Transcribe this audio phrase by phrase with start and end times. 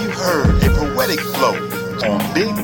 [0.00, 1.58] You heard a poetic flow
[2.06, 2.54] on Big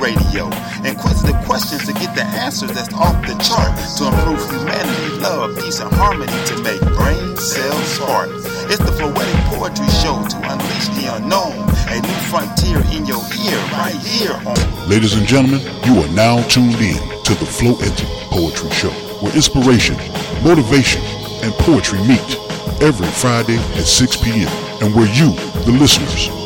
[0.00, 0.46] Radio?
[0.84, 5.80] Inquisitive questions to get the answers that's off the chart to improve humanity, love, peace,
[5.80, 7.98] and harmony to make brain cells.
[8.70, 11.58] It's the Floetic Poetry Show to unleash the unknown,
[11.90, 14.88] a new frontier in your ear right here on.
[14.88, 18.90] Ladies and gentlemen, you are now tuned in to the Flow Floetic Poetry Show,
[19.20, 19.96] where inspiration,
[20.44, 21.02] motivation,
[21.42, 22.38] and poetry meet
[22.80, 24.48] every Friday at 6 p.m.
[24.82, 26.45] and where you, the listeners,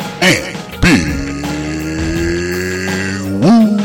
[0.21, 1.07] and Big
[3.41, 3.77] Woo.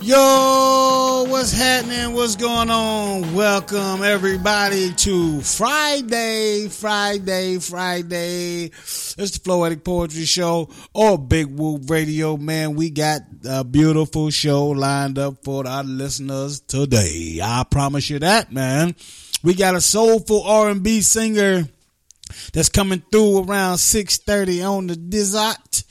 [0.00, 2.14] Yo, what's happening?
[2.14, 3.34] What's going on?
[3.34, 8.64] Welcome everybody to Friday, Friday, Friday.
[8.64, 12.38] It's the Floetic Poetry Show or Big Woo Radio.
[12.38, 17.40] Man, we got a beautiful show lined up for our listeners today.
[17.42, 18.94] I promise you that, man.
[19.42, 21.64] We got a soulful R&B singer
[22.52, 25.84] that's coming through around 6.30 on the dessert.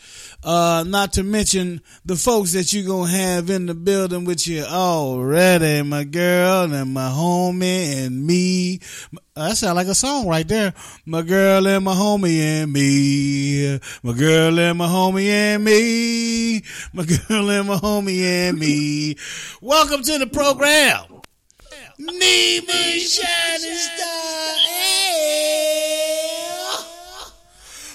[0.43, 4.63] Uh, not to mention the folks that you gonna have in the building with you
[4.63, 8.79] already, my girl and my homie and me.
[9.35, 10.73] Uh, that sound like a song right there.
[11.05, 13.79] My girl and my homie and me.
[14.01, 16.63] My girl and my homie and me.
[16.91, 19.17] My girl and my homie and me.
[19.61, 21.21] Welcome to the program.
[21.99, 24.55] Nima Shining Star.
[24.67, 25.91] Hey.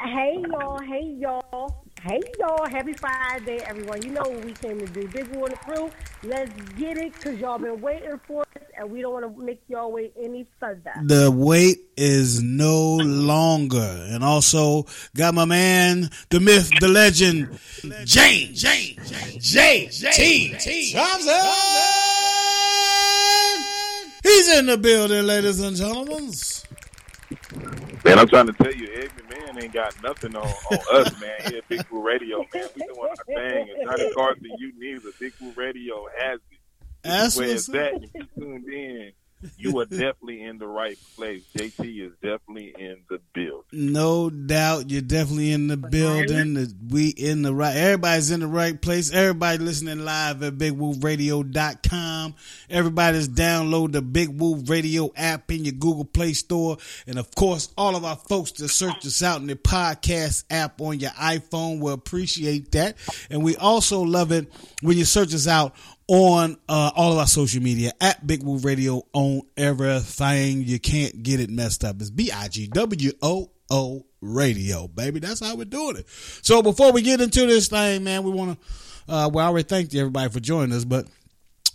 [0.00, 2.66] Hey y'all, hey y'all, hey y'all.
[2.68, 4.02] Happy Friday, everyone.
[4.02, 5.08] You know what we came to do.
[5.08, 5.90] Big Woo Crew,
[6.22, 9.60] let's get it because y'all been waiting for us and we don't want to make
[9.68, 10.92] y'all wait any further.
[11.02, 14.06] The wait is no longer.
[14.08, 17.58] And also got my man, the myth, the legend,
[18.04, 22.47] James, James, J, T, Thompson.
[24.28, 26.30] He's in the building, ladies and gentlemen.
[28.04, 31.30] Man, I'm trying to tell you, Ed McMahon ain't got nothing on, on us, man.
[31.46, 32.68] Here at Big Woo Radio, man.
[32.76, 33.74] We doing our thing.
[33.78, 36.58] And Johnny Carson, you need a Big Woo Radio has it.
[37.02, 38.02] That's Where it's at.
[38.02, 39.12] You tuned in,
[39.56, 41.42] you are definitely in the right place.
[41.56, 43.62] JT is definitely in the building.
[43.72, 46.54] No doubt, you're definitely in the building.
[46.54, 47.76] The- We in the right.
[47.76, 49.12] Everybody's in the right place.
[49.12, 52.34] Everybody listening live at BigWooRadio.com.
[52.70, 56.76] Everybody's download the Big Woo Radio app in your Google Play Store,
[57.06, 60.80] and of course, all of our folks that search us out in the podcast app
[60.80, 62.96] on your iPhone will appreciate that.
[63.30, 64.50] And we also love it
[64.82, 65.74] when you search us out
[66.08, 70.62] on uh, all of our social media at Big Woo Radio on everything.
[70.62, 72.00] You can't get it messed up.
[72.00, 75.20] It's B I G W O O Radio, baby.
[75.20, 76.06] That's how we're doing it.
[76.42, 79.12] So before we get into this thing, man, we want to.
[79.12, 81.06] Uh, well, I already thanked everybody for joining us, but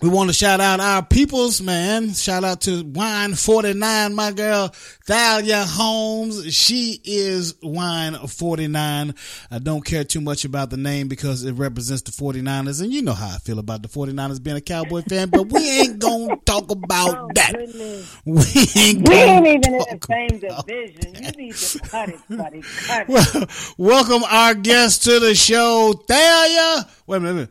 [0.03, 2.13] we want to shout out our peoples, man.
[2.13, 4.67] Shout out to Wine 49, my girl,
[5.05, 6.53] Thalia Holmes.
[6.53, 9.15] She is Wine 49.
[9.49, 12.81] I don't care too much about the name because it represents the 49ers.
[12.81, 15.61] And you know how I feel about the 49ers being a Cowboy fan, but we
[15.79, 17.53] ain't going to talk about Oh, that.
[17.53, 18.17] goodness.
[18.25, 18.41] We
[18.81, 21.23] ain't We ain't even in the same division.
[21.23, 22.61] You need to cut it, buddy.
[22.87, 23.07] Cut it.
[23.07, 23.47] well,
[23.77, 26.87] welcome our guest to the show, Thalia.
[27.07, 27.49] Wait a minute.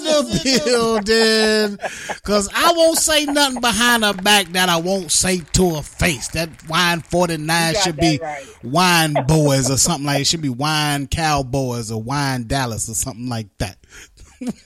[0.05, 2.19] the building.
[2.23, 6.29] Cause I won't say nothing behind her back that I won't say to her face.
[6.29, 8.45] That wine 49 should be right.
[8.63, 13.27] wine boys or something like it should be wine cowboys or wine Dallas or something
[13.27, 13.77] like that.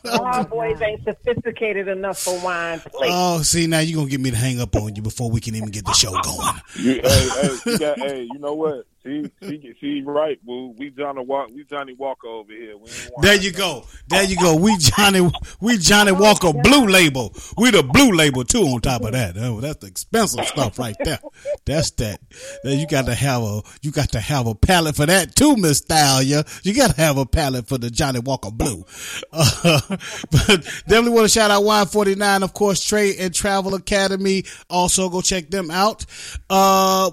[0.10, 2.80] Our boys ain't sophisticated enough for wine.
[2.80, 3.12] Please.
[3.14, 5.56] Oh, see now you're gonna get me to hang up on you before we can
[5.56, 6.56] even get the show going.
[6.76, 8.86] You, hey, hey, you got, hey, you know what?
[9.04, 10.76] She, she, she right, boo.
[10.78, 12.76] We Johnny Walk, we Johnnie Walker over here.
[13.22, 13.86] There you go.
[14.10, 14.56] There you go.
[14.58, 15.30] We Johnny
[15.62, 17.34] we Johnnie Walker blue label.
[17.58, 19.38] We the blue label too on top of that.
[19.38, 21.20] Oh, that's the expensive stuff right there.
[21.66, 22.20] That's that.
[22.64, 25.56] Then you got to have a you got to have a palate for that too,
[25.56, 26.44] Miss Thalia.
[26.64, 28.86] You got to have a palate for the Johnnie Walker blue.
[29.32, 29.80] Uh,
[30.32, 34.44] but definitely want to shout out Wine 49, of course, Trade and Travel Academy.
[34.70, 36.06] Also go check them out.
[36.50, 37.12] Uh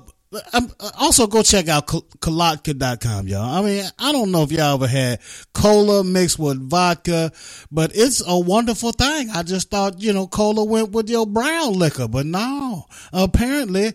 [0.52, 3.42] um, also go check out Kolotka.com, y'all.
[3.42, 5.20] I mean, I don't know if y'all ever had
[5.54, 7.30] cola mixed with vodka,
[7.70, 9.30] but it's a wonderful thing.
[9.30, 12.86] I just thought, you know, cola went with your brown liquor, but no.
[13.12, 13.92] Apparently,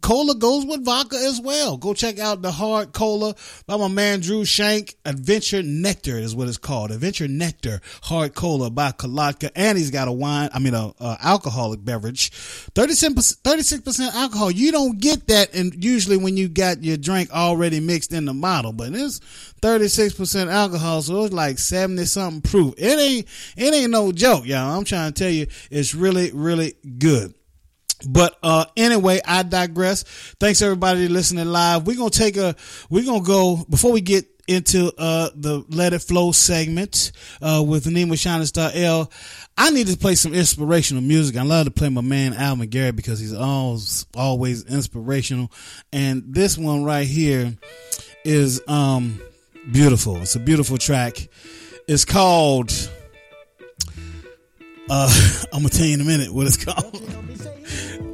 [0.00, 1.76] cola goes with vodka as well.
[1.76, 3.34] Go check out the hard cola
[3.66, 4.94] by my man Drew Shank.
[5.04, 6.92] Adventure Nectar is what it's called.
[6.92, 9.50] Adventure Nectar hard cola by Kolotka.
[9.56, 12.30] And he's got a wine, I mean, a, a alcoholic beverage.
[12.74, 14.50] 36%, 36% alcohol.
[14.50, 18.34] You don't get that in usually when you got your drink already mixed in the
[18.34, 19.20] bottle, but it's
[19.62, 22.74] 36% alcohol, so it's like 70 something proof.
[22.76, 24.76] It ain't, it ain't no joke, y'all.
[24.76, 27.34] I'm trying to tell you, it's really, really good.
[28.06, 30.02] But uh anyway, I digress.
[30.40, 31.86] Thanks everybody listening live.
[31.86, 32.54] We're gonna take a
[32.90, 37.84] we're gonna go before we get into uh the Let It Flow segment uh with
[37.86, 39.10] Nima Shining Star L.
[39.56, 41.36] I need to play some inspirational music.
[41.36, 45.50] I love to play my man Alvin Garrett because he's always always inspirational.
[45.92, 47.54] And this one right here
[48.24, 49.20] is um
[49.72, 50.16] beautiful.
[50.18, 51.28] It's a beautiful track.
[51.86, 52.72] It's called
[54.90, 57.00] uh I'm gonna tell you in a minute what it's called.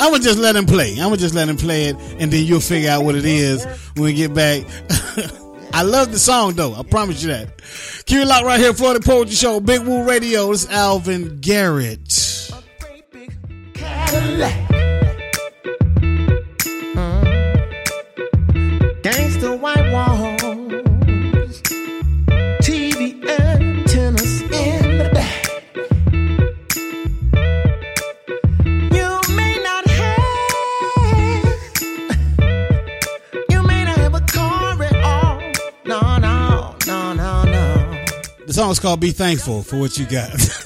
[0.01, 0.93] I'm gonna just let him play.
[0.93, 3.65] I'm gonna just let him play it, and then you'll figure out what it is
[3.95, 4.65] when we get back.
[5.73, 6.75] I love the song though.
[6.75, 7.49] I promise you that.
[8.07, 10.51] It locked right here for the Poetry Show, Big Woo Radio.
[10.51, 12.09] It's Alvin Garrett.
[38.61, 40.39] The song is called "Be Thankful for What You Got."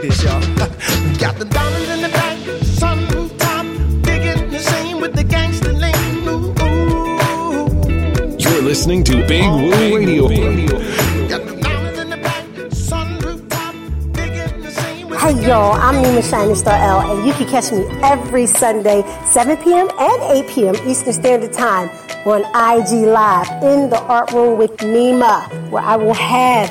[0.00, 0.40] like this, y'all.
[1.18, 3.66] Got the dollars in the bank, sunroof top,
[4.02, 6.28] digging the scene with the gangster lean.
[6.28, 8.36] Ooh, ooh.
[8.38, 10.28] You're listening to Big Woo Radio.
[11.28, 13.74] Got the dollars in the bank, sunroof top,
[14.12, 17.70] digging the scene with Hey y'all, I'm Nima Shining Star L, and you can catch
[17.70, 19.88] me every Sunday, 7 p.m.
[19.98, 20.74] and 8 p.m.
[20.88, 21.90] Eastern Standard Time
[22.26, 26.70] on IG Live in the Art Room with Nima, where I will have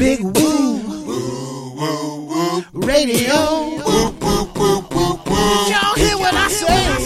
[0.00, 2.64] Big Woo Woo, woo, woo.
[2.72, 3.36] Radio.
[3.84, 5.68] Woo, woo, woo, woo, woo.
[5.68, 6.96] Y'all hear what I say?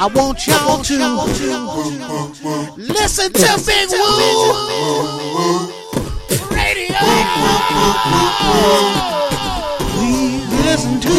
[0.00, 0.96] I want y'all to
[2.78, 4.08] listen to Big Woo
[6.56, 7.04] Radio.
[9.92, 11.18] Please listen to.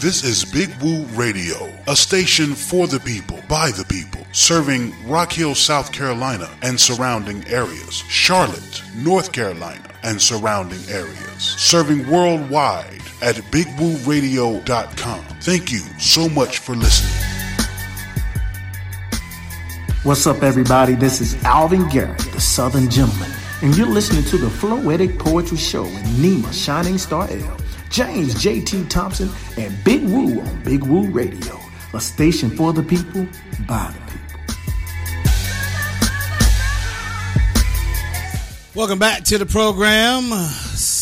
[0.00, 5.32] This is Big Woo Radio, a station for the people, by the people, serving Rock
[5.32, 13.36] Hill, South Carolina and surrounding areas, Charlotte, North Carolina and surrounding areas, serving worldwide at
[13.50, 15.24] bigwooradio.com.
[15.40, 17.10] Thank you so much for listening.
[20.02, 20.94] What's up, everybody?
[20.94, 23.30] This is Alvin Garrett, the Southern Gentleman,
[23.62, 27.56] and you're listening to the Floetic Poetry Show with Nima Shining Star L,
[27.90, 31.58] James JT Thompson, and Big Woo on Big Woo Radio,
[31.94, 33.26] a station for the people,
[33.66, 34.16] by the people.
[38.74, 40.24] Welcome back to the program.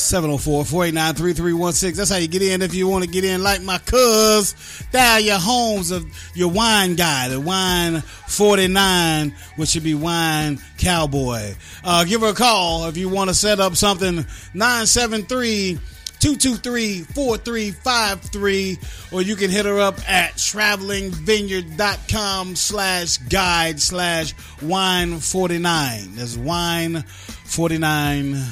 [0.05, 1.97] 704-489-3316.
[1.97, 4.53] That's how you get in if you want to get in like my cuz.
[4.93, 11.55] Thalia Holmes of your wine guy, the wine 49, which should be wine cowboy.
[11.83, 14.25] Uh, give her a call if you want to set up something.
[14.55, 15.81] 973
[16.25, 26.39] 223-4353 or you can hit her up at travelingvineyard.com slash guide slash wine 49 that's
[26.39, 28.43] wine 49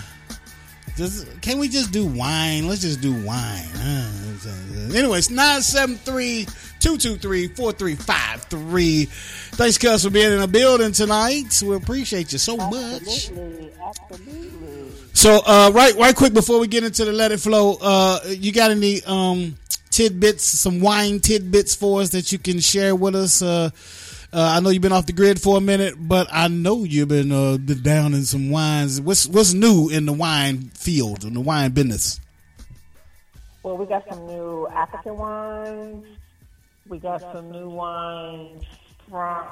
[0.94, 2.68] just, can we just do wine?
[2.68, 3.64] Let's just do wine
[6.86, 9.08] anyways 973-223-4353
[9.56, 14.90] thanks cuz for being in the building tonight we appreciate you so much Absolutely, absolutely.
[15.12, 18.52] so, uh, right, right quick before we get into the let it flow, uh, you
[18.52, 19.56] got any um,
[19.90, 23.42] tidbits, some wine tidbits for us that you can share with us?
[23.42, 23.70] Uh,
[24.32, 27.08] uh, I know you've been off the grid for a minute, but I know you've
[27.08, 28.98] been uh, down in some wines.
[29.00, 32.18] What's what's new in the wine field, in the wine business?
[33.62, 36.06] Well, we got some new African wines.
[36.92, 38.64] We got some new wines
[39.08, 39.46] from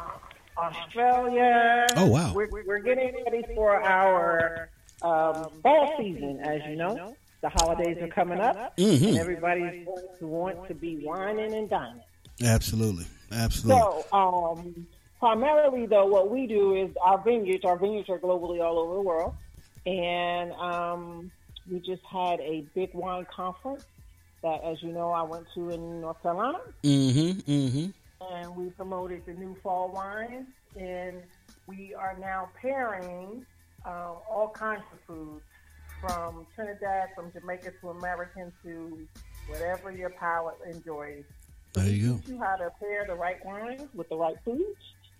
[0.59, 1.87] Australia.
[1.97, 2.35] Oh, wow.
[2.35, 4.68] We're, we're getting ready for our
[5.00, 7.16] um, fall season, as you know.
[7.40, 9.09] The holidays are coming up, Mhm.
[9.09, 12.02] and everybody's going to want to be wining and dining.
[12.44, 13.80] Absolutely, absolutely.
[13.80, 14.87] So, um,
[15.18, 17.64] primarily, though, what we do is our vineyards.
[17.64, 19.35] Our vineyards are globally all over the world,
[19.87, 21.30] and um,
[21.73, 23.87] we just had a big wine conference
[24.42, 27.50] that, as you know, I went to in North Carolina, Mm-hmm.
[27.50, 28.32] Mm-hmm.
[28.32, 30.47] and we promoted the new fall wines,
[30.78, 31.23] and
[31.66, 33.44] we are now pairing
[33.85, 35.42] uh, all kinds of foods
[36.00, 39.06] from Trinidad, from Jamaica to American to
[39.49, 41.25] whatever your palate enjoys.
[41.75, 42.20] There you go.
[42.26, 44.62] You how to pair the right wines with the right foods,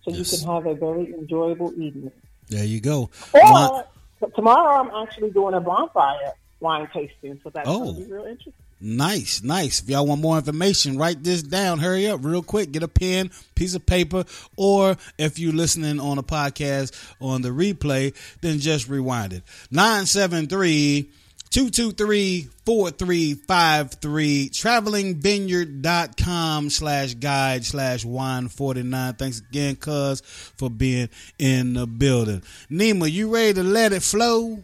[0.03, 0.31] so Yes.
[0.33, 2.11] you can have a very enjoyable evening.
[2.49, 3.09] There you go.
[3.33, 3.83] Or Wine-
[4.19, 7.79] t- tomorrow, I'm actually doing a bonfire wine tasting, so that's Oh.
[7.83, 8.53] going to be real interesting.
[8.81, 9.81] Nice, nice.
[9.81, 11.77] If y'all want more information, write this down.
[11.77, 12.71] Hurry up, real quick.
[12.71, 14.25] Get a pen, piece of paper,
[14.57, 19.43] or if you're listening on a podcast on the replay, then just rewind it.
[19.69, 21.11] 973
[21.51, 31.85] 223 4353 travelingvineyard.com slash guide slash wine 49 thanks again cuz for being in the
[31.85, 34.63] building nima you ready to let it flow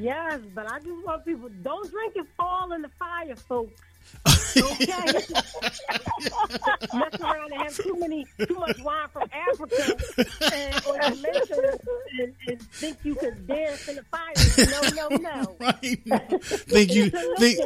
[0.00, 3.80] Yes, but I just want people don't drink and fall in the fire, folks.
[4.56, 4.86] Okay,
[6.92, 9.96] mess around and have too many, too much wine from Africa,
[10.52, 11.78] and, or Jamaica,
[12.18, 14.34] and, and think you could dance in the fire.
[14.96, 15.56] No, no, no.
[15.60, 17.60] right think you think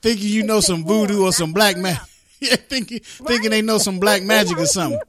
[0.00, 2.02] thinking you know some voodoo or some black magic.
[2.38, 5.00] Yeah, thinking thinking they know some black magic or something.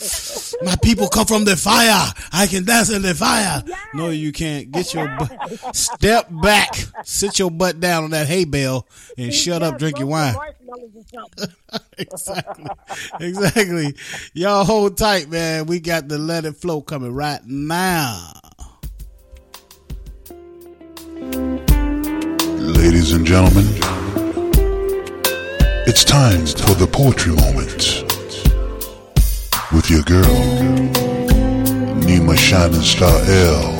[0.62, 2.12] My people come from the fire.
[2.32, 3.62] I can dance in the fire.
[3.94, 4.70] No, you can't.
[4.70, 5.76] Get your butt.
[5.76, 6.74] Step back.
[7.04, 8.86] Sit your butt down on that hay bale
[9.18, 9.78] and shut up.
[9.78, 10.34] Drink your wine.
[10.34, 11.54] Marshmallows or something.
[11.98, 12.66] exactly.
[13.20, 13.94] Exactly.
[14.32, 15.66] Y'all hold tight, man.
[15.66, 18.32] We got the let it flow coming right now.
[22.58, 23.66] Ladies and gentlemen,
[25.86, 28.11] it's time for the poetry moment
[29.72, 30.24] with your girl,
[32.04, 33.78] Nima Shining Star L.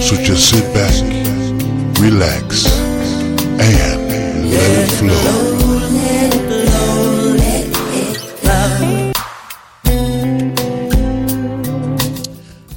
[0.00, 0.94] So just sit back,
[2.00, 2.66] relax,
[3.60, 5.46] and let it flow.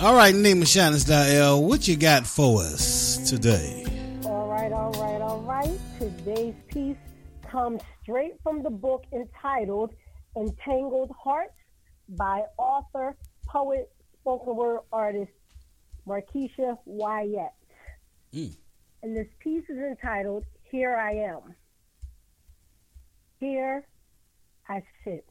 [0.06, 3.86] All right, Nima Shining Star L, what you got for us today?
[4.26, 5.80] All right, all right, all right.
[5.98, 6.98] Today's piece
[7.50, 9.94] comes straight from the book entitled
[10.36, 11.54] Entangled Hearts
[12.10, 13.16] by author,
[13.48, 15.32] poet, spoken word artist
[16.08, 17.54] Markeisha Wyatt.
[18.34, 18.56] Mm.
[19.04, 21.56] And this piece is entitled Here I Am.
[23.40, 23.86] Here
[24.70, 25.26] I sit,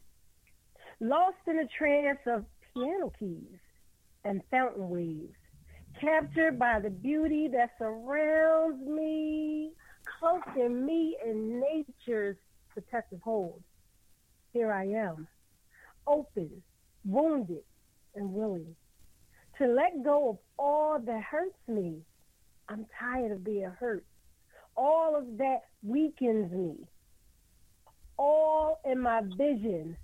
[0.99, 3.57] lost in a trance of piano keys
[4.23, 5.33] and fountain waves
[5.99, 9.71] captured by the beauty that surrounds me,
[10.19, 12.37] cloaking me in nature's
[12.69, 13.61] protective hold.
[14.53, 15.27] Here I am,
[16.05, 16.61] open,
[17.03, 17.63] wounded,
[18.15, 18.75] and willing
[19.57, 22.01] to let go of all that hurts me.
[22.69, 24.05] I'm tired of being hurt.
[24.77, 26.87] All of that weakens me.
[28.17, 29.97] All in my vision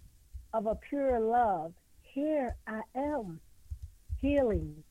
[0.54, 3.40] of a pure love, here I am,
[4.20, 4.84] healing,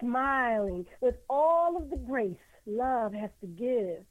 [0.00, 4.04] smiling with all of the grace love has to give.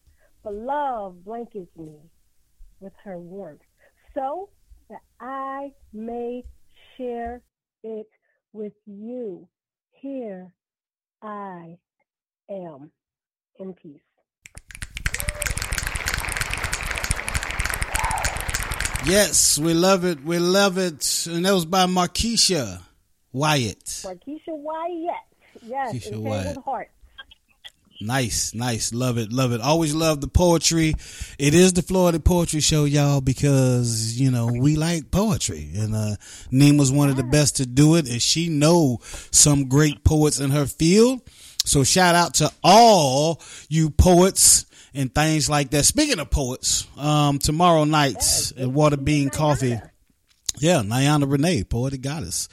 [0.43, 1.95] For love blankets me
[2.79, 3.61] with her warmth
[4.13, 4.49] so
[4.91, 6.43] that I may
[6.97, 7.41] share
[7.81, 8.09] it
[8.51, 9.47] with you.
[9.91, 10.53] Here
[11.21, 11.77] I
[12.49, 12.91] am
[13.57, 14.01] in peace.
[19.05, 20.23] Yes, we love it.
[20.23, 21.25] We love it.
[21.27, 22.81] And that was by Markeisha
[23.31, 23.85] Wyatt.
[23.85, 25.15] Markeisha Wyatt.
[25.65, 26.57] Yes, Markeisha Wyatt.
[26.57, 26.91] Heart.
[28.01, 28.93] Nice, nice.
[28.93, 29.61] Love it, love it.
[29.61, 30.95] Always love the poetry.
[31.37, 35.69] It is the Floetic Poetry Show, y'all, because, you know, we like poetry.
[35.75, 36.15] And uh
[36.49, 40.49] Nima's one of the best to do it, and she know some great poets in
[40.49, 41.21] her field.
[41.63, 43.39] So shout out to all
[43.69, 45.85] you poets and things like that.
[45.85, 49.79] Speaking of poets, um, tomorrow night at Water Bean Coffee.
[50.61, 52.47] Yeah, Nyana Renee, poetic goddess.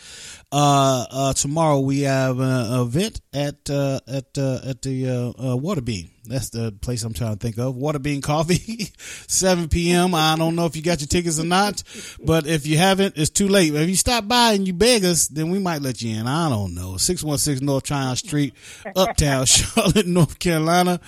[0.51, 5.57] Uh, uh, tomorrow we have an event at uh, at uh, at the uh, uh,
[5.59, 6.09] Waterbean.
[6.25, 7.75] That's the place I'm trying to think of.
[7.75, 8.91] Waterbean Coffee,
[9.29, 10.15] 7 p.m.
[10.15, 11.83] I don't know if you got your tickets or not,
[12.25, 13.75] but if you haven't, it's too late.
[13.75, 16.27] If you stop by and you beg us, then we might let you in.
[16.27, 16.97] I don't know.
[16.97, 18.55] 616 North Tryon Street,
[18.97, 20.99] Uptown, Charlotte, North Carolina.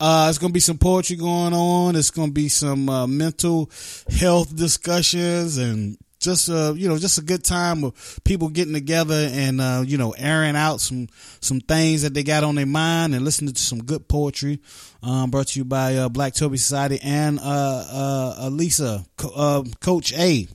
[0.00, 1.96] Uh, it's gonna be some poetry going on.
[1.96, 3.70] It's gonna be some mental
[4.08, 9.28] health discussions and just uh you know just a good time of people getting together
[9.32, 11.08] and uh you know airing out some
[11.40, 14.60] some things that they got on their mind and listening to some good poetry
[15.02, 19.32] um brought to you by uh black toby society and uh uh, uh lisa Co-
[19.34, 20.48] uh coach a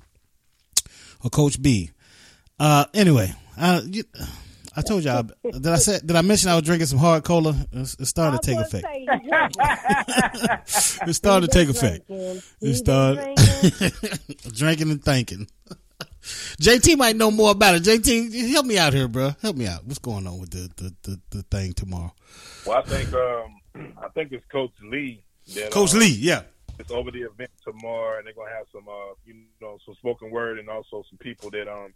[1.23, 1.91] or coach b.
[2.59, 4.03] Uh anyway uh you,
[4.75, 5.23] I told y'all.
[5.43, 5.99] Did I say?
[5.99, 7.55] Did I mention I was drinking some hard cola?
[7.71, 8.85] It it started to take effect.
[11.07, 12.05] It started to take effect.
[12.09, 13.35] It started
[14.55, 15.47] drinking and thinking.
[16.61, 17.83] JT might know more about it.
[17.83, 19.35] JT, help me out here, bro.
[19.41, 19.85] Help me out.
[19.85, 22.13] What's going on with the the, the, the thing tomorrow?
[22.65, 25.23] Well, I think um, I think it's Coach Lee.
[25.55, 26.43] That, Coach uh, Lee, yeah.
[26.79, 30.31] It's over the event tomorrow, and they're gonna have some, uh, you know, some spoken
[30.31, 31.93] word, and also some people that, um,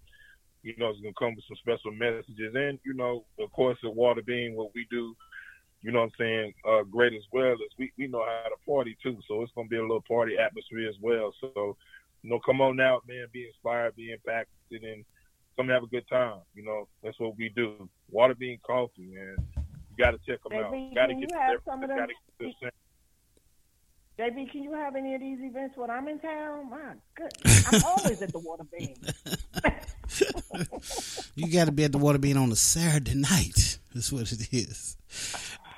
[0.66, 3.94] you know, it's gonna come with some special messages, and you know, of course, at
[3.94, 5.16] Water Bean, what we do,
[5.84, 8.56] you know, what I'm saying, uh, great as well is we we know how to
[8.68, 11.32] party too, so it's gonna be a little party atmosphere as well.
[11.40, 11.78] So,
[12.24, 15.06] you know, come on out, man, be inspired, be impacted, and
[15.56, 16.40] come have a good time.
[16.56, 17.88] You know, that's what we do.
[18.10, 19.38] Water Bean Coffee, man.
[19.56, 20.72] You got to check them out.
[20.72, 22.72] Baby, Got to can get you have some of them- Got to get this
[24.18, 26.70] JB, can you have any of these events when I'm in town?
[26.70, 28.96] My goodness, I'm always at the water bean.
[31.36, 33.80] You got to be at the water being on a Saturday night.
[33.94, 34.96] That's what it is.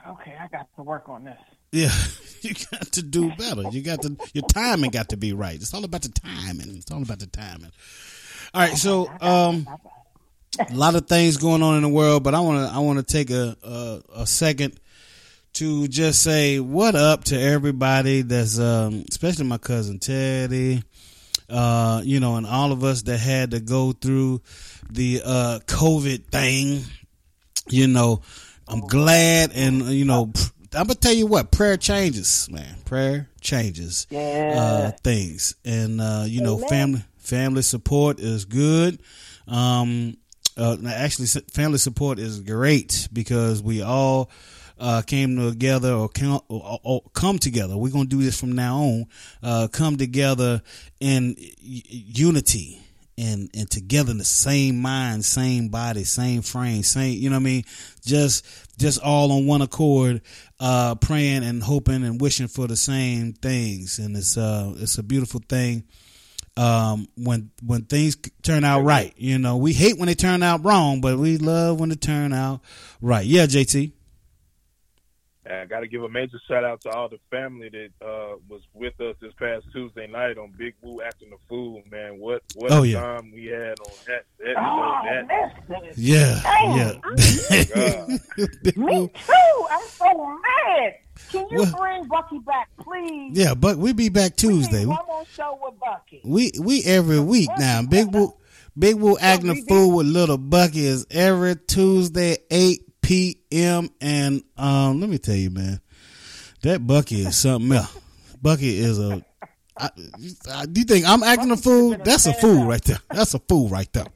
[0.07, 1.37] Okay, I got to work on this.
[1.71, 1.91] Yeah,
[2.41, 3.63] you got to do better.
[3.71, 5.55] You got to your timing got to be right.
[5.55, 6.77] It's all about the timing.
[6.77, 7.71] It's all about the timing.
[8.53, 9.67] All right, so um,
[10.59, 12.99] a lot of things going on in the world, but I want to I want
[12.99, 14.79] to take a, a a second
[15.53, 20.83] to just say what up to everybody that's um, especially my cousin Teddy,
[21.49, 24.41] uh, you know, and all of us that had to go through
[24.89, 26.81] the uh, COVID thing.
[27.69, 28.21] You know,
[28.67, 30.31] I'm glad, and you know,
[30.73, 32.75] I'm gonna tell you what, prayer changes, man.
[32.85, 38.99] Prayer changes uh, things, and uh, you know, family family support is good.
[39.47, 40.17] Um,
[40.57, 44.29] uh, actually, family support is great because we all
[44.79, 46.41] uh, came together or come,
[47.13, 47.77] come together.
[47.77, 49.05] We're gonna do this from now on.
[49.41, 50.61] Uh, come together
[50.99, 52.81] in unity
[53.17, 57.17] and and together in the same mind, same body, same frame, same.
[57.17, 57.63] You know what I mean?
[58.05, 58.45] Just
[58.77, 60.21] just all on one accord,
[60.59, 65.03] uh, praying and hoping and wishing for the same things, and it's uh it's a
[65.03, 65.83] beautiful thing
[66.57, 69.13] um, when when things turn out right.
[69.17, 72.33] You know, we hate when they turn out wrong, but we love when they turn
[72.33, 72.61] out
[73.01, 73.25] right.
[73.25, 73.93] Yeah, JT.
[75.49, 78.61] I got to give a major shout out to all the family that uh, was
[78.73, 81.81] with us this past Tuesday night on Big Woo acting the fool.
[81.91, 82.99] Man, what what Oh, a yeah.
[83.01, 84.25] time we had on that.
[84.39, 85.93] that, Oh, that listen.
[85.95, 88.17] Yeah, Damn, yeah.
[88.75, 89.67] Me too.
[89.71, 90.93] I'm so mad.
[91.31, 93.31] Can you Well- bring Bucky back, please?
[93.37, 94.85] yeah, but we be back Tuesday.
[94.85, 96.21] Please, We one more show with Bucky.
[96.23, 97.81] we, we every week now.
[97.81, 98.33] Big Woo,
[98.77, 103.89] Big Woo acting a fool with Little Bucky is every Tuesday eight p.m.
[104.01, 105.79] And um, let me tell you, man,
[106.63, 107.97] that Bucky is something else.
[108.41, 109.23] Bucky is a.
[109.79, 109.89] I,
[110.51, 111.95] I, do you think I'm acting a fool?
[112.03, 112.97] That's a fool right there.
[113.09, 114.07] That's a fool right there.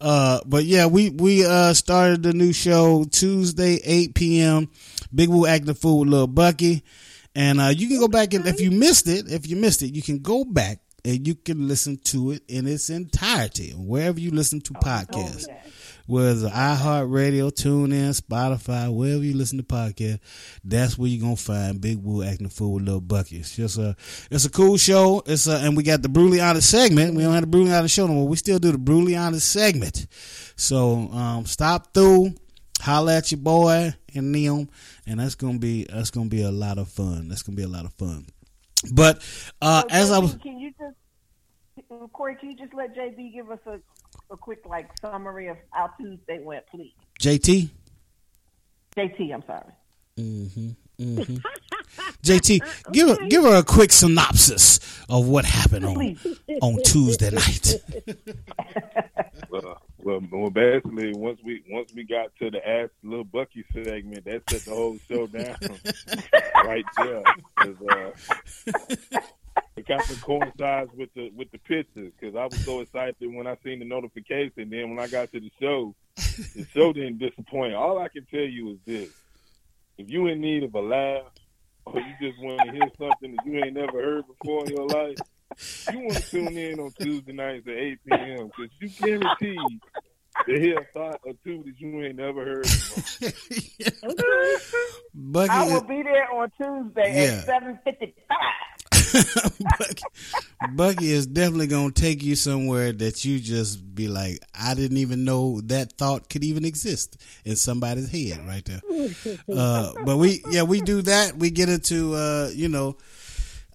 [0.00, 4.68] Uh, but yeah, we we uh started the new show Tuesday 8 p.m.
[5.14, 6.82] Big Woo acting a fool with Little Bucky,
[7.36, 9.94] and uh, you can go back and if you missed it, if you missed it,
[9.94, 14.30] you can go back and you can listen to it in its entirety wherever you
[14.30, 15.46] listen to podcasts.
[16.06, 20.20] Whether it's iHeartRadio, TuneIn, Spotify, wherever you listen to podcasts,
[20.62, 23.38] that's where you're gonna find Big Woo acting fool with Little Bucky.
[23.38, 23.96] It's just a,
[24.30, 25.22] it's a cool show.
[25.26, 27.14] It's a, and we got the brutally honest segment.
[27.14, 28.28] We don't have the brutally honest show no more.
[28.28, 30.06] We still do the brutally honest segment.
[30.56, 32.34] So um, stop through,
[32.80, 34.68] holla at your boy and them,
[35.06, 37.28] and that's gonna be that's gonna be a lot of fun.
[37.28, 38.26] That's gonna be a lot of fun.
[38.92, 39.16] But
[39.62, 40.96] uh, So, as I was, can you just
[42.12, 43.78] Corey, can you just let JB give us a,
[44.30, 46.92] a quick like summary of how Tuesday went, please?
[47.20, 47.68] JT,
[48.96, 49.72] JT, I'm sorry.
[50.18, 50.70] Mm-hmm.
[52.22, 56.16] JT, give her, give her a quick synopsis of what happened on
[56.62, 57.74] on Tuesday night.
[59.50, 64.24] Well, well, well, basically, once we once we got to the ass Little Bucky segment,
[64.24, 65.54] that set the whole show down
[66.64, 67.22] right there.
[67.56, 67.76] 'Cause,
[69.14, 69.20] uh,
[69.84, 73.46] it kind of coincides with the with the pictures because I was so excited when
[73.46, 74.70] I seen the notification.
[74.70, 77.74] Then when I got to the show, the show didn't disappoint.
[77.74, 79.10] All I can tell you is this:
[79.98, 81.22] if you in need of a laugh,
[81.86, 84.86] or you just want to hear something that you ain't never heard before in your
[84.86, 85.18] life,
[85.92, 88.46] you want to tune in on Tuesday nights at 8 p.m.
[88.56, 89.80] because you guaranteed
[90.46, 93.30] to hear a thought or two that you ain't never heard before.
[95.14, 97.38] Bucky, I is- will be there on Tuesday Yeah.
[97.38, 98.73] at seven fifty five.
[99.78, 100.02] Bucky,
[100.74, 105.24] Bucky is definitely gonna take you somewhere that you just be like, I didn't even
[105.24, 108.80] know that thought could even exist in somebody's head right there.
[109.52, 111.36] Uh, but we, yeah, we do that.
[111.36, 112.96] We get into, uh, you know,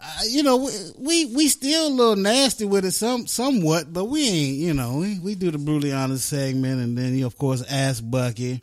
[0.01, 4.27] uh, you know, we, we still a little nasty with it, some somewhat, but we
[4.27, 7.63] ain't, you know, we, we do the brutally honest segment, and then you of course
[7.69, 8.61] ask Bucky.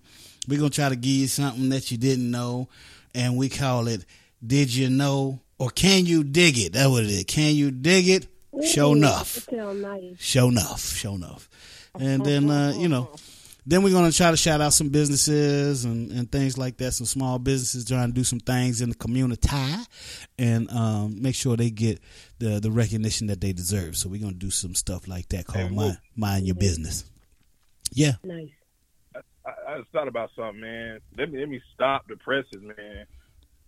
[0.48, 2.68] We're gonna try to give you something that you didn't know,
[3.14, 4.04] and we call it
[4.46, 7.24] "Did you know?" Or "Can you dig it?" That's what it is.
[7.24, 8.26] Can you dig it?
[8.64, 9.28] Show enough.
[9.50, 10.16] Sound.
[10.18, 10.80] Show enough.
[10.80, 11.48] Show enough.
[11.98, 13.10] And then uh, you know,
[13.66, 16.92] then we're gonna try to shout out some businesses and, and things like that.
[16.92, 19.48] Some small businesses trying to do some things in the community
[20.38, 22.00] and um, make sure they get
[22.38, 23.96] the the recognition that they deserve.
[23.96, 27.04] So we're gonna do some stuff like that called mind, mind your business.
[27.92, 28.12] Yeah.
[28.22, 28.50] Nice.
[29.14, 31.00] I, I just thought about something, man.
[31.16, 33.06] Let me let me stop the presses, man.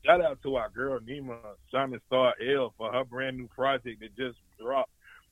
[0.04, 1.36] Shout out to our girl Nima
[1.72, 4.90] Shining Star L for her brand new project that just dropped.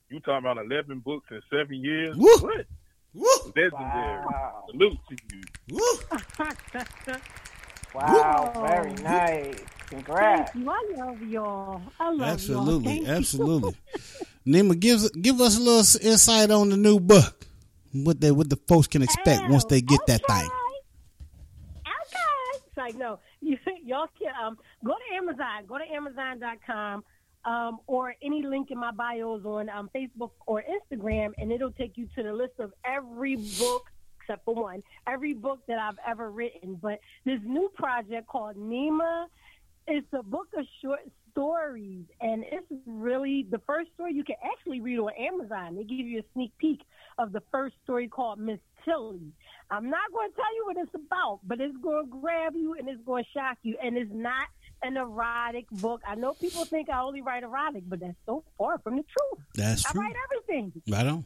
[0.09, 2.16] You talking about eleven books in seven years?
[2.16, 2.37] Woo!
[2.38, 2.66] What?
[3.14, 3.52] Woo!
[3.57, 4.24] Legendary.
[4.26, 4.64] Wow.
[4.70, 5.42] Salute to you.
[5.70, 7.16] Woo!
[7.96, 9.59] Wow, very nice.
[9.88, 10.50] Congrats.
[10.52, 10.70] Thank you.
[10.70, 11.83] I love y'all.
[11.98, 12.29] I love y'all.
[12.29, 13.12] Absolutely, Thank you.
[13.12, 13.76] absolutely.
[14.46, 17.46] Nima, give give us a little insight on the new book.
[17.92, 20.40] What they what the folks can expect once they get that okay.
[20.40, 20.50] thing.
[22.87, 27.05] Like no, you y'all can um go to Amazon, go to Amazon.com,
[27.44, 31.96] um, or any link in my bios on um, Facebook or Instagram, and it'll take
[31.96, 33.87] you to the list of every book
[34.20, 36.79] except for one, every book that I've ever written.
[36.81, 39.27] But this new project called Nima,
[39.87, 44.81] it's a book of short stories, and it's really the first story you can actually
[44.81, 45.77] read on Amazon.
[45.77, 46.81] They give you a sneak peek
[47.18, 49.33] of the first story called Miss Tilly.
[49.70, 52.74] I'm not going to tell you what it's about, but it's going to grab you
[52.79, 54.46] and it's going to shock you, and it's not
[54.83, 56.02] an erotic book.
[56.07, 59.44] I know people think I only write erotic, but that's so far from the truth.
[59.55, 60.00] That's true.
[60.00, 61.24] I write everything Right on.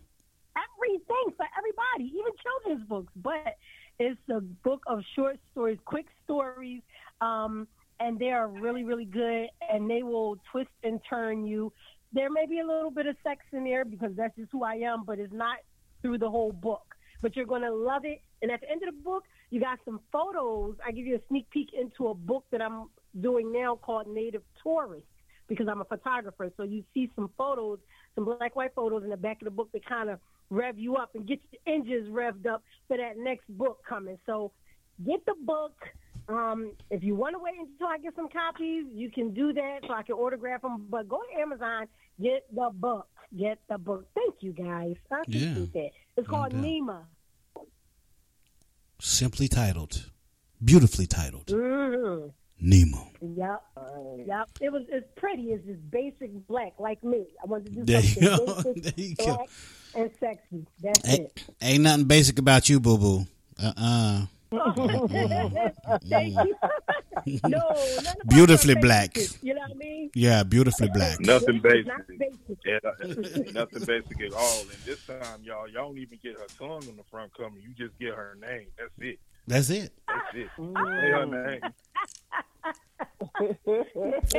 [0.56, 3.12] everything for everybody, even children's books.
[3.16, 3.56] But
[3.98, 6.80] it's a book of short stories, quick stories,
[7.20, 7.66] um,
[7.98, 9.48] and they are really, really good.
[9.70, 11.72] And they will twist and turn you.
[12.12, 14.76] There may be a little bit of sex in there because that's just who I
[14.76, 15.58] am, but it's not
[16.02, 16.94] through the whole book.
[17.22, 18.22] But you're going to love it.
[18.42, 20.76] And at the end of the book, you got some photos.
[20.84, 22.88] I give you a sneak peek into a book that I'm
[23.20, 25.06] doing now called Native Tourist
[25.48, 26.50] because I'm a photographer.
[26.56, 27.78] So you see some photos,
[28.14, 30.96] some black white photos in the back of the book that kind of rev you
[30.96, 34.18] up and get your engines revved up for that next book coming.
[34.26, 34.52] So
[35.04, 35.74] get the book.
[36.28, 39.80] Um, if you want to wait until I get some copies, you can do that
[39.86, 40.86] so I can autograph them.
[40.88, 41.86] But go to Amazon,
[42.22, 43.08] get the book.
[43.36, 44.06] Get the book.
[44.14, 44.96] Thank you guys.
[45.10, 45.50] I Yeah.
[45.52, 45.90] appreciate that.
[46.16, 46.62] It's called doubt.
[46.62, 47.04] Nima.
[49.00, 50.10] Simply titled,
[50.62, 52.26] beautifully titled, hmm
[52.62, 53.10] Nemo.
[53.22, 53.62] Yep.
[54.26, 54.48] Yep.
[54.60, 55.54] It was as pretty.
[55.54, 57.24] as just basic black like me.
[57.42, 58.62] I wanted to do There you something go.
[58.74, 59.24] basic, There you go.
[59.24, 59.48] black,
[59.94, 60.66] and sexy.
[60.82, 61.44] That's Ain't, it.
[61.62, 63.26] ain't nothing basic about you, boo boo.
[63.62, 64.26] Uh uh
[66.10, 66.54] Thank you.
[67.44, 67.62] no,
[68.28, 69.14] Beautifully black.
[69.14, 70.10] basic, You know what I mean?
[70.14, 71.20] Yeah, beautifully black.
[71.20, 71.86] Nothing basic.
[72.64, 73.22] Not basic.
[73.24, 74.60] Yeah, uh, nothing basic at all.
[74.60, 77.62] And this time, y'all, y'all don't even get her tongue on the front coming.
[77.62, 78.66] You just get her name.
[78.78, 79.18] That's it.
[79.46, 79.92] That's it.
[80.06, 80.48] That's it.
[80.56, 81.60] Say her name.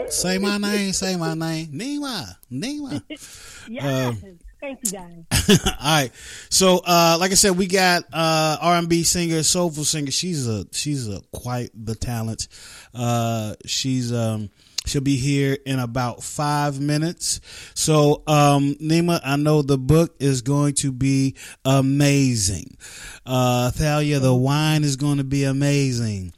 [0.10, 0.94] say my name.
[0.94, 1.68] Say my name.
[1.68, 2.36] Nima.
[2.52, 3.02] Nima.
[3.70, 4.24] yes.
[4.24, 5.60] Um, Thank you, guys.
[5.66, 6.12] All right.
[6.50, 10.12] So, uh, like I said, we got uh, R&B singer, soulful singer.
[10.12, 12.48] She's a she's a quite the talent.
[12.94, 14.52] Uh, she's um,
[14.86, 17.40] she'll be here in about five minutes.
[17.74, 22.78] So, um, Nima, I know the book is going to be amazing.
[23.26, 26.34] Uh, Thalia, the wine is going to be amazing.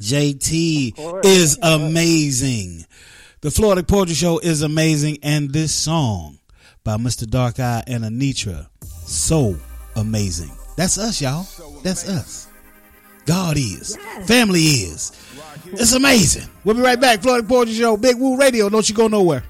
[0.00, 2.84] JT is amazing.
[3.40, 6.38] The Floetic Poetry Show is amazing, and this song
[6.84, 7.28] by Mr.
[7.28, 8.68] Dark Eye and Anitra.
[9.04, 9.56] So
[9.96, 10.50] amazing.
[10.76, 11.46] That's us, y'all.
[11.82, 12.48] That's us.
[13.26, 13.96] God is.
[14.26, 15.12] Family is.
[15.72, 16.48] It's amazing.
[16.64, 17.20] We'll be right back.
[17.20, 18.68] Floetic Poetry Show, Big Woo Radio.
[18.68, 19.42] Don't you go nowhere.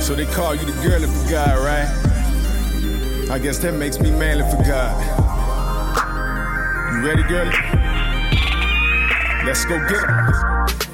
[0.00, 3.30] So they call you the girl for God, right?
[3.30, 4.98] I guess that makes me manly for God.
[6.92, 7.46] You ready, girl?
[9.46, 10.91] Let's go get 'em.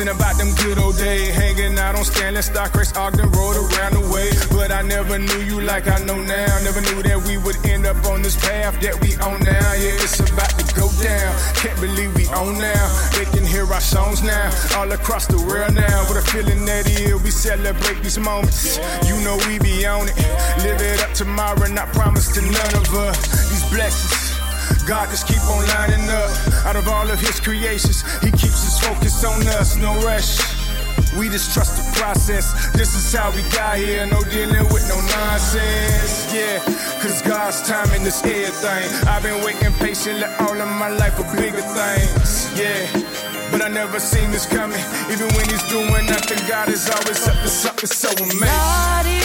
[0.00, 1.34] Reminiscing about them good old days.
[1.34, 4.30] Hanging out on Stanley, Starcrest, Ogden Road around the way.
[4.50, 6.58] But I never knew you like I know now.
[6.64, 9.72] Never knew that we would end up on this path that we on now.
[9.74, 11.32] Yeah, it's about to go down.
[11.54, 12.84] Can't believe we on now.
[13.12, 16.08] They can hear our songs now, all across the world now.
[16.08, 18.78] With a feeling that ill, we celebrate these moments.
[19.06, 20.16] You know we be on it.
[20.64, 23.50] Live it up tomorrow, not promise to none of us.
[23.50, 24.19] These blessings.
[24.86, 26.30] God just keep on lining up.
[26.66, 30.38] Out of all of his creations, he keeps his focus on us, no rush.
[31.16, 32.70] We just trust the process.
[32.72, 36.32] This is how we got here, no dealing with no nonsense.
[36.32, 36.58] Yeah,
[37.02, 39.08] cause God's timing is everything.
[39.08, 42.50] I've been waiting patiently all of my life for bigger things.
[42.58, 43.20] Yeah.
[43.50, 44.78] But I never seen this coming.
[45.10, 49.19] Even when he's doing nothing, God is always up to something so amazing.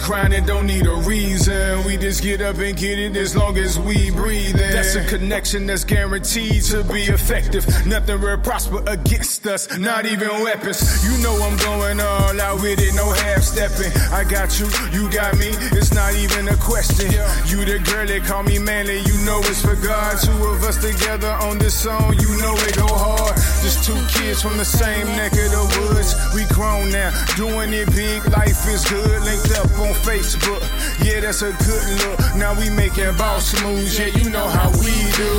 [0.00, 1.84] Minded and don't need a reason.
[1.84, 4.56] We just get up and get it as long as we breathe.
[4.56, 7.64] That's a connection that's guaranteed to be effective.
[7.86, 10.80] Nothing will prosper against us, not even weapons.
[11.04, 13.92] You know I'm going all out with it, no half stepping.
[14.12, 17.10] I got you, you got me, it's not even a question.
[17.46, 20.18] You the girl that call me manly, you know it's for God.
[20.20, 23.34] Two of us together on this song, you know it go hard.
[23.62, 26.14] Just two kids from the same neck of the woods.
[26.34, 29.22] We grown now, doing it big, life is good.
[29.22, 30.62] Linked up on Facebook,
[31.02, 32.18] yeah, that's a good look.
[32.36, 35.32] Now we making boss moves, yeah, you know how we do.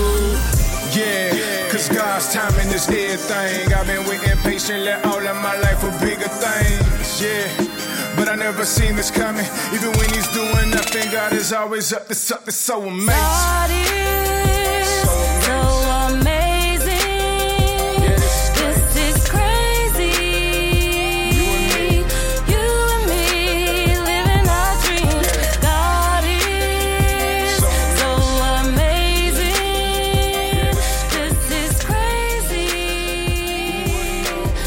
[0.96, 3.74] Yeah, cause God's timing is everything.
[3.74, 7.76] I've been waiting patiently all of my life for bigger things, yeah.
[8.16, 9.46] But I never seen this coming.
[9.74, 14.35] Even when he's doing nothing, God is always up to something so amazing.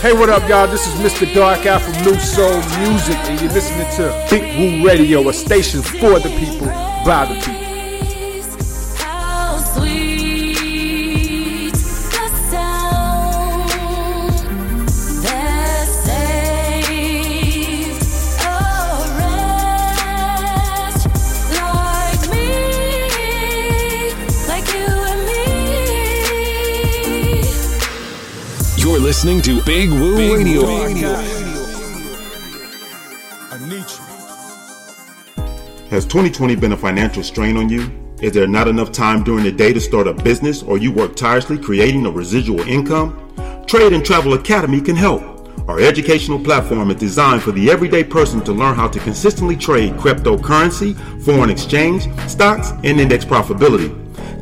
[0.01, 0.69] Hey, what up, y'all?
[0.69, 1.27] This is Mr.
[1.35, 5.83] Dark Out from New Soul Music, and you're listening to Big Woo Radio, a station
[5.83, 6.69] for the people,
[7.05, 7.58] by the people.
[29.19, 30.65] Listening to Big Woo Radio.
[35.91, 37.91] Has 2020 been a financial strain on you?
[38.23, 41.17] Is there not enough time during the day to start a business or you work
[41.17, 43.35] tirelessly creating a residual income?
[43.67, 45.21] Trade and Travel Academy can help.
[45.69, 49.95] Our educational platform is designed for the everyday person to learn how to consistently trade
[49.95, 53.93] cryptocurrency, foreign exchange, stocks, and index profitability.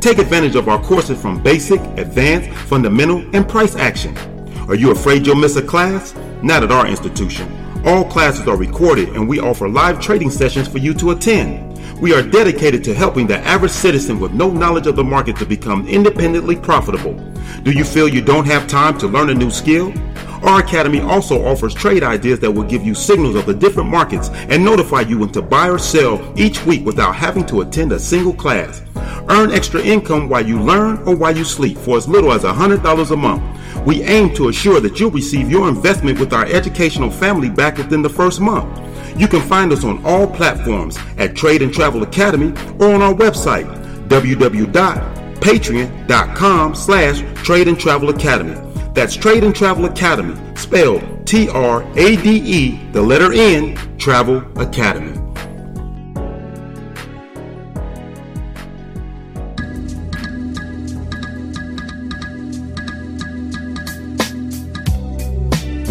[0.02, 4.35] Take advantage of our courses from basic, advanced, fundamental, and price action.
[4.68, 6.12] Are you afraid you'll miss a class?
[6.42, 7.48] Not at our institution.
[7.84, 11.78] All classes are recorded and we offer live trading sessions for you to attend.
[12.00, 15.46] We are dedicated to helping the average citizen with no knowledge of the market to
[15.46, 17.14] become independently profitable.
[17.62, 19.94] Do you feel you don't have time to learn a new skill?
[20.42, 24.30] Our academy also offers trade ideas that will give you signals of the different markets
[24.48, 28.00] and notify you when to buy or sell each week without having to attend a
[28.00, 28.82] single class.
[29.28, 33.10] Earn extra income while you learn or while you sleep for as little as $100
[33.10, 33.42] a month.
[33.86, 38.02] We aim to assure that you'll receive your investment with our educational family back within
[38.02, 38.76] the first month.
[39.16, 42.48] You can find us on all platforms at Trade and Travel Academy
[42.80, 43.64] or on our website
[44.08, 48.60] www.patreon.com slash Trade and Travel Academy.
[48.92, 55.15] That's Trade and Travel Academy, spelled T-R-A-D-E, the letter N, Travel Academy.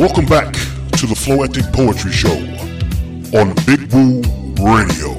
[0.05, 2.37] Welcome back to the Floetic Poetry Show
[3.39, 4.21] on Big Woo
[4.63, 5.15] Radio.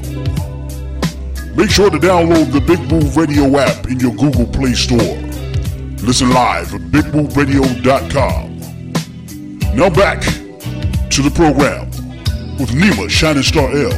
[1.57, 5.17] Make sure to download the Big Woo Radio app in your Google Play Store.
[6.07, 8.59] Listen live at bigwooradio.com.
[9.77, 11.91] Now back to the program
[12.57, 13.91] with Nima Shining Star L,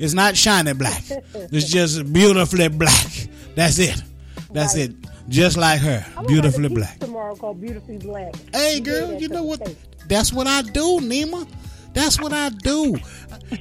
[0.00, 1.04] it's not shiny black.
[1.34, 4.02] It's just beautifully black that's it.
[4.52, 4.90] That's right.
[4.90, 4.96] it.
[5.28, 6.98] Just like her, I'm beautifully black.
[6.98, 8.34] Tomorrow called beautifully black.
[8.52, 9.62] Hey, girl, you know what?
[10.08, 11.48] That's what I do, Nima.
[11.92, 12.96] That's what I do,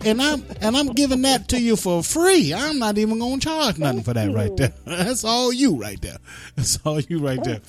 [0.06, 2.54] and I'm and I'm giving that to you for free.
[2.54, 4.74] I'm not even gonna charge nothing for that right there.
[4.86, 6.18] That's all you right there.
[6.56, 7.62] That's all you right there.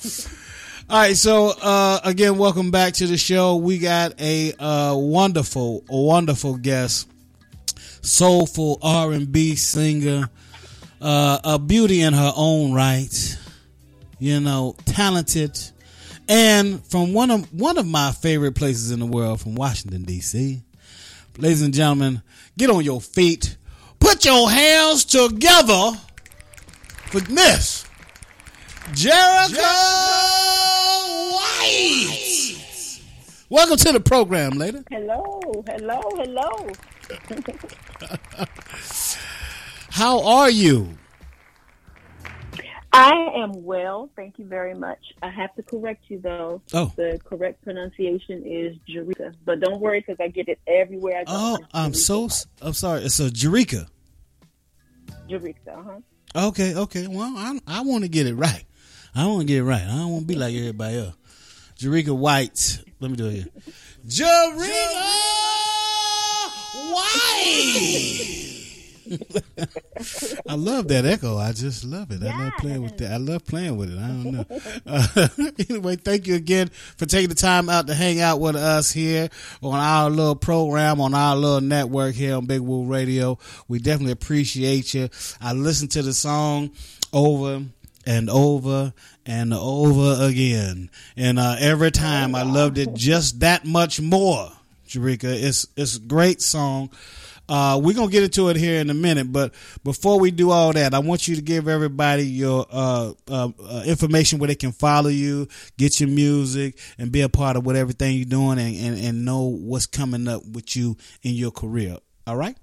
[0.89, 3.55] All right, so uh, again, welcome back to the show.
[3.55, 7.07] We got a uh, wonderful, wonderful guest,
[8.01, 10.29] soulful R and B singer
[11.01, 13.37] uh, a beauty in her own right,
[14.19, 15.59] you know, talented,
[16.29, 20.61] and from one of one of my favorite places in the world, from Washington D.C.
[21.37, 22.21] Ladies and gentlemen,
[22.57, 23.57] get on your feet,
[23.99, 25.91] put your hands together
[27.07, 27.85] for Miss
[28.93, 29.63] Jericho, Jericho
[31.35, 32.57] White.
[33.49, 34.79] Welcome to the program, lady.
[34.89, 36.69] Hello, hello, hello.
[39.91, 40.97] How are you?
[42.93, 44.99] I am well, thank you very much.
[45.21, 46.61] I have to correct you though.
[46.73, 46.93] Oh.
[46.95, 51.33] The correct pronunciation is Jerrica, but don't worry because I get it everywhere I go.
[51.33, 52.29] Oh, I'm so
[52.61, 53.01] I'm sorry.
[53.03, 53.87] It's a Jerrica.
[55.29, 56.47] Jerrica, uh huh.
[56.47, 57.07] Okay, okay.
[57.07, 58.63] Well, I I want to get it right.
[59.13, 59.83] I want to get it right.
[59.83, 61.15] I don't want to be like everybody else.
[61.77, 62.79] Jerrica White.
[63.01, 63.47] Let me do it here.
[64.07, 64.71] Jerrica
[66.93, 68.50] White.
[70.47, 71.37] I love that echo.
[71.37, 72.23] I just love it.
[72.23, 73.11] I love playing with that.
[73.11, 73.97] I love playing with it.
[73.99, 74.45] I don't know.
[74.85, 75.27] Uh,
[75.69, 79.29] anyway, thank you again for taking the time out to hang out with us here
[79.61, 83.37] on our little program on our little network here on Big Woo Radio.
[83.67, 85.09] We definitely appreciate you.
[85.39, 86.71] I listened to the song
[87.13, 87.63] over
[88.05, 88.93] and over
[89.25, 94.51] and over again, and uh, every time I loved it just that much more.
[94.87, 96.89] Jerrica, it's it's a great song.
[97.51, 100.71] Uh, we're gonna get into it here in a minute, but before we do all
[100.71, 104.71] that, I want you to give everybody your uh, uh, uh, information where they can
[104.71, 108.77] follow you, get your music, and be a part of what everything you're doing, and,
[108.77, 111.97] and, and know what's coming up with you in your career.
[112.25, 112.55] All right.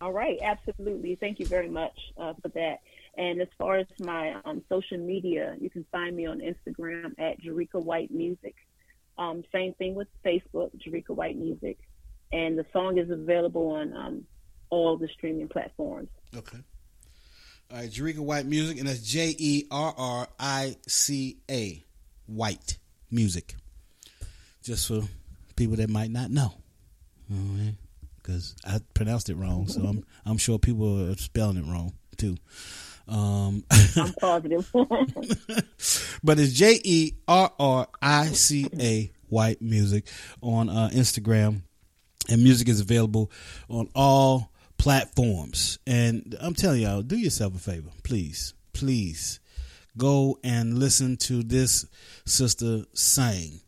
[0.00, 1.16] All right, absolutely.
[1.16, 2.78] Thank you very much uh, for that.
[3.18, 7.42] And as far as my um, social media, you can find me on Instagram at
[7.42, 8.54] Jerrica White Music.
[9.18, 11.76] Um, same thing with Facebook, Jerrica White Music.
[12.32, 14.24] And the song is available on um,
[14.70, 16.08] all the streaming platforms.
[16.34, 16.58] Okay.
[17.70, 21.82] All right, Jerrica White Music, and that's J E R R I C A
[22.26, 22.78] White
[23.10, 23.56] Music.
[24.62, 25.02] Just for
[25.56, 26.52] people that might not know,
[28.22, 32.36] because I pronounced it wrong, so I'm I'm sure people are spelling it wrong too.
[33.08, 33.64] Um,
[33.96, 34.70] I'm positive.
[36.22, 40.06] but it's J E R R I C A White Music
[40.40, 41.62] on uh, Instagram,
[42.28, 43.30] and music is available
[43.68, 45.78] on all platforms.
[45.86, 49.40] And I'm telling y'all, do yourself a favor, please, please
[49.96, 51.86] go and listen to this
[52.24, 53.60] sister sing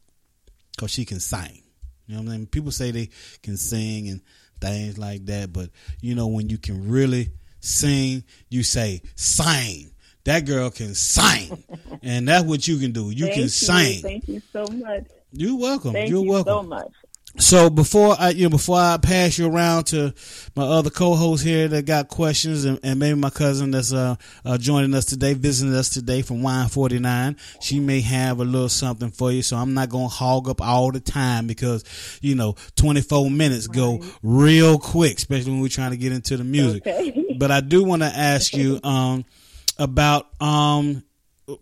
[0.74, 1.62] because she can sing.
[2.06, 2.46] You know what I mean?
[2.46, 3.10] People say they
[3.42, 4.20] can sing and
[4.60, 7.30] things like that, but you know when you can really
[7.60, 9.90] sing, you say sing.
[10.24, 11.64] That girl can sing,
[12.02, 13.10] and that's what you can do.
[13.10, 13.48] You Thank can you.
[13.48, 14.02] sing.
[14.02, 15.04] Thank you so much.
[15.32, 15.92] You're welcome.
[15.92, 16.52] Thank You're you welcome.
[16.52, 16.92] so much.
[17.36, 20.12] So before I, you know, before I pass you around to
[20.56, 24.58] my other co-hosts here that got questions, and, and maybe my cousin that's uh, uh,
[24.58, 28.68] joining us today, visiting us today from Wine Forty Nine, she may have a little
[28.68, 29.42] something for you.
[29.42, 31.84] So I'm not gonna hog up all the time because
[32.22, 36.44] you know 24 minutes go real quick, especially when we're trying to get into the
[36.44, 36.86] music.
[36.86, 37.24] Okay.
[37.38, 39.24] But I do want to ask you um,
[39.78, 41.04] about um,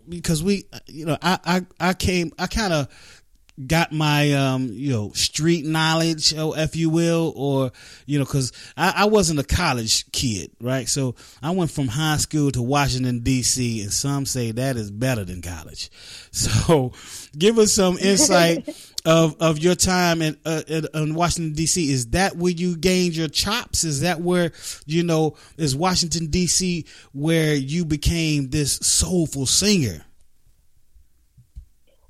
[0.09, 3.16] because we, you know, I I, I came, I kind of
[3.65, 7.73] got my um you know street knowledge oh, if you will or
[8.05, 10.89] you know because I, I wasn't a college kid right?
[10.89, 15.25] So i went from high school to washington dc and some say that is better
[15.25, 15.91] than college.
[16.37, 16.93] So
[17.39, 18.69] give us some insight
[19.07, 23.17] of of your time in, uh, in, in washington dc is that where you gained
[23.17, 23.85] your chops?
[23.85, 24.53] Is that where
[24.85, 30.06] you know is washington dc where you became this soulful singer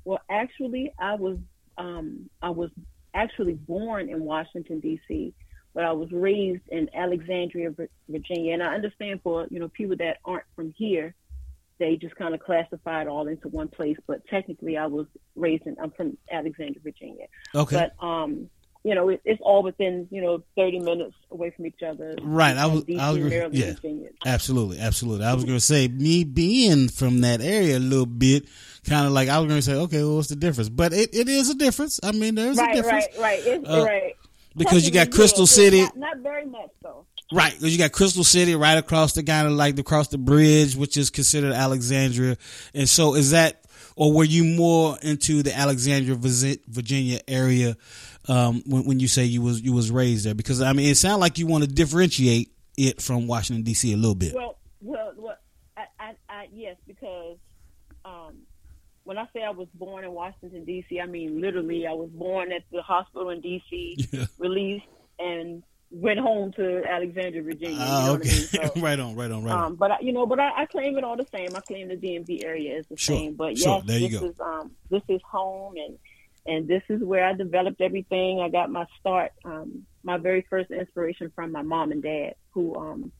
[0.07, 1.37] Well, actually, I was
[1.77, 2.69] um, I was
[3.13, 5.33] actually born in Washington D.C.,
[5.73, 7.73] but I was raised in Alexandria,
[8.07, 8.53] Virginia.
[8.53, 11.13] And I understand for you know people that aren't from here,
[11.77, 13.97] they just kind of classify it all into one place.
[14.07, 17.25] But technically, I was raised in I'm from Alexandria, Virginia.
[17.53, 17.75] Okay.
[17.75, 18.49] But um,
[18.87, 22.15] you know, it, it's all within you know 30 minutes away from each other.
[22.21, 22.55] Right.
[22.55, 22.85] I was.
[22.85, 23.19] D.C., I was.
[23.19, 23.73] Maryland, Yeah.
[23.73, 24.09] Virginia.
[24.25, 24.79] Absolutely.
[24.79, 25.25] Absolutely.
[25.25, 28.45] I was going to say me being from that area a little bit,
[28.87, 30.69] kind of like I was going to say, okay, well, what's the difference?
[30.69, 31.99] But it, it is a difference.
[32.03, 33.05] I mean, there's a difference.
[33.17, 33.39] right, right.
[33.45, 34.15] It's Uh, right.
[34.55, 37.05] because you got Crystal yes, City- Not, not very much though.
[37.31, 40.77] Right, because you got Crystal City right across the kind of like across the bridge,
[40.77, 42.37] which is considered Alexandria.
[42.73, 43.65] And so, is that,
[43.97, 47.75] or were you more into the Alexandria, Virginia area
[48.29, 50.35] um, when, when you say you was you was raised there?
[50.35, 53.91] Because I mean, it sounds like you want to differentiate it from Washington D.C.
[53.91, 54.33] a little bit.
[54.33, 55.37] Well, well, well
[55.75, 57.37] I, I, I, yes, because
[58.05, 58.35] um,
[59.07, 61.87] when I say I was born in Washington D.C., I mean literally.
[61.87, 64.25] I was born at the hospital in D.C., Yeah.
[64.37, 64.85] released,
[65.17, 67.69] and went home to Alexandria, Virginia.
[67.71, 68.73] You know okay, what I mean?
[68.75, 69.63] So, right on, right on, right on.
[69.63, 71.55] um, but I, you know, but I, I claim it all the same.
[71.55, 73.35] I claim the DMV area is the Sure, same.
[73.35, 73.81] But sure.
[73.85, 74.25] There you this go.
[74.27, 75.97] is um, this is home, and
[76.45, 78.41] and this is where I developed everything.
[78.41, 79.31] I got my start.
[79.45, 83.11] Um, my very first inspiration from my mom and dad, who um,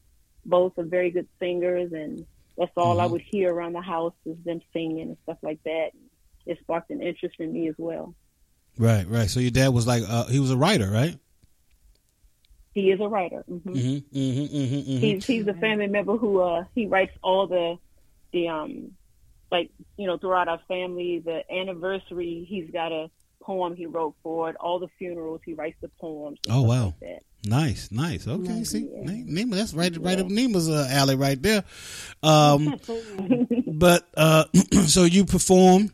[0.46, 2.26] both are very good singers, and
[2.58, 3.12] that's all I Mhm.
[3.12, 5.91] would hear around the house is them singing and stuff like that.
[6.45, 8.16] It sparked an interest in me as well.
[8.78, 9.30] Right, right.
[9.30, 11.18] So your dad was like, uh, he was a writer, right?
[12.74, 13.43] He is a writer.
[13.47, 17.78] hmm Mm-hmm, mm-hmm, mm-hmm, he's he's a family member who uh he writes all the
[18.34, 18.91] the um
[19.51, 23.10] like you know throughout our family the anniversary he's got a
[23.41, 27.20] poem he wrote for it all the funerals he writes the poems Oh wow, like.
[27.44, 28.28] Nice, nice.
[28.28, 29.10] Okay, see, yeah.
[29.10, 31.64] Nima, that's right, right up Nima's uh, alley right there.
[32.24, 32.80] Um,
[33.68, 34.46] but uh,
[34.88, 35.92] so you perform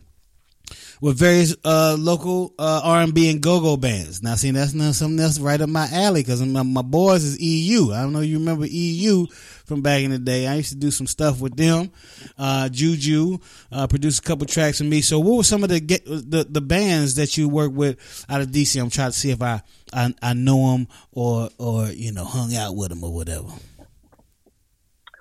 [1.04, 4.24] with various uh, local uh, R&B and go-go bands.
[4.24, 7.42] Now, see, that's not something that's right up my alley because my, my boys is
[7.42, 7.92] EU.
[7.92, 9.26] I don't know if you remember EU
[9.66, 10.48] from back in the day.
[10.48, 11.92] I used to do some stuff with them.
[12.38, 13.38] Uh, Juju
[13.72, 15.02] uh, produced a couple tracks with me.
[15.02, 18.42] So, what were some of the get, the the bands that you work with out
[18.42, 18.80] of DC?
[18.82, 19.62] I'm trying to see if I
[19.94, 23.50] I, I know them or or you know hung out with them or whatever.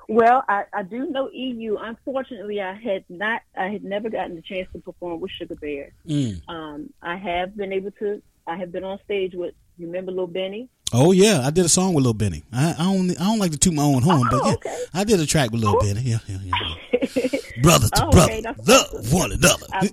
[0.09, 1.77] Well, I, I do know EU.
[1.77, 3.41] Unfortunately, I had not.
[3.57, 5.93] I had never gotten the chance to perform with Sugar Bear.
[6.07, 6.43] Mm.
[6.49, 8.21] Um, I have been able to.
[8.47, 9.55] I have been on stage with.
[9.79, 10.69] You remember Little Benny?
[10.93, 12.43] Oh yeah, I did a song with Little Benny.
[12.53, 15.19] I, I don't I don't like to toot my own horn, but yeah, I did
[15.21, 16.03] a track with Lil Benny.
[16.03, 17.39] Yeah, yeah, yeah.
[17.63, 19.67] brother to Oh, brother, okay, that's love one another.
[19.73, 19.91] I've-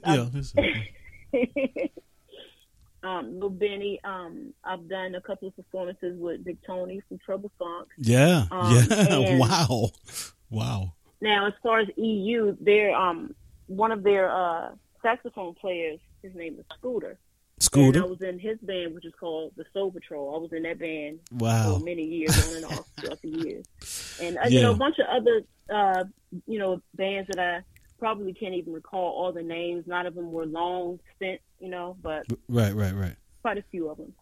[1.34, 1.88] yeah,
[3.04, 4.00] um, Lil Benny.
[4.04, 7.88] Um, I've done a couple of performances with Big Tony from Trouble Funk.
[7.98, 9.38] yeah, Um, yeah.
[9.40, 9.92] Wow,
[10.50, 10.94] wow.
[11.22, 13.34] Now, as far as EU, they're um
[13.68, 14.72] one of their uh
[15.02, 16.00] saxophone players.
[16.22, 17.18] His name is Scooter.
[17.60, 18.00] Scooter?
[18.00, 20.36] And I was in his band, which is called the Soul Patrol.
[20.36, 21.78] I was in that band Wow.
[21.78, 23.66] for many years, on and off throughout the years.
[24.22, 25.42] And uh, you know, a bunch of other
[25.74, 26.04] uh
[26.48, 27.62] you know bands that I
[28.00, 29.86] probably can't even recall all the names.
[29.88, 33.16] None of them were long stint, you know, but Right, right, right.
[33.42, 34.14] quite a few of them.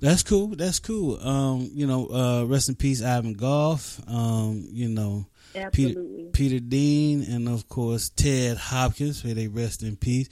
[0.00, 0.48] That's cool.
[0.48, 1.18] That's cool.
[1.20, 4.00] Um, you know, uh, rest in peace, Ivan Goff.
[4.08, 5.26] Um, you know,
[5.56, 6.30] Absolutely.
[6.32, 9.24] Peter Dean, and of course Ted Hopkins.
[9.24, 10.28] May they rest in peace.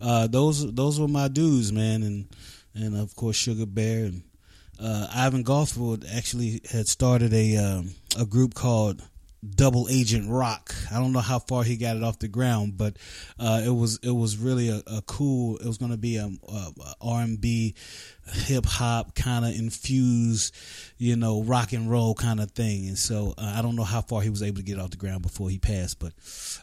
[0.00, 2.28] Uh, those those were my dudes, man, and
[2.74, 4.22] and of course Sugar Bear and
[4.80, 9.02] uh, Ivan Goffwood actually had started a um, a group called
[9.48, 10.74] Double Agent Rock.
[10.90, 12.96] I don't know how far he got it off the ground, but
[13.38, 15.58] uh, it was it was really a, a cool.
[15.58, 16.28] It was going to be a
[17.00, 17.74] R&B,
[18.26, 20.54] hip hop kind of infused,
[20.96, 22.88] you know, rock and roll kind of thing.
[22.88, 24.96] And so uh, I don't know how far he was able to get off the
[24.96, 26.12] ground before he passed, but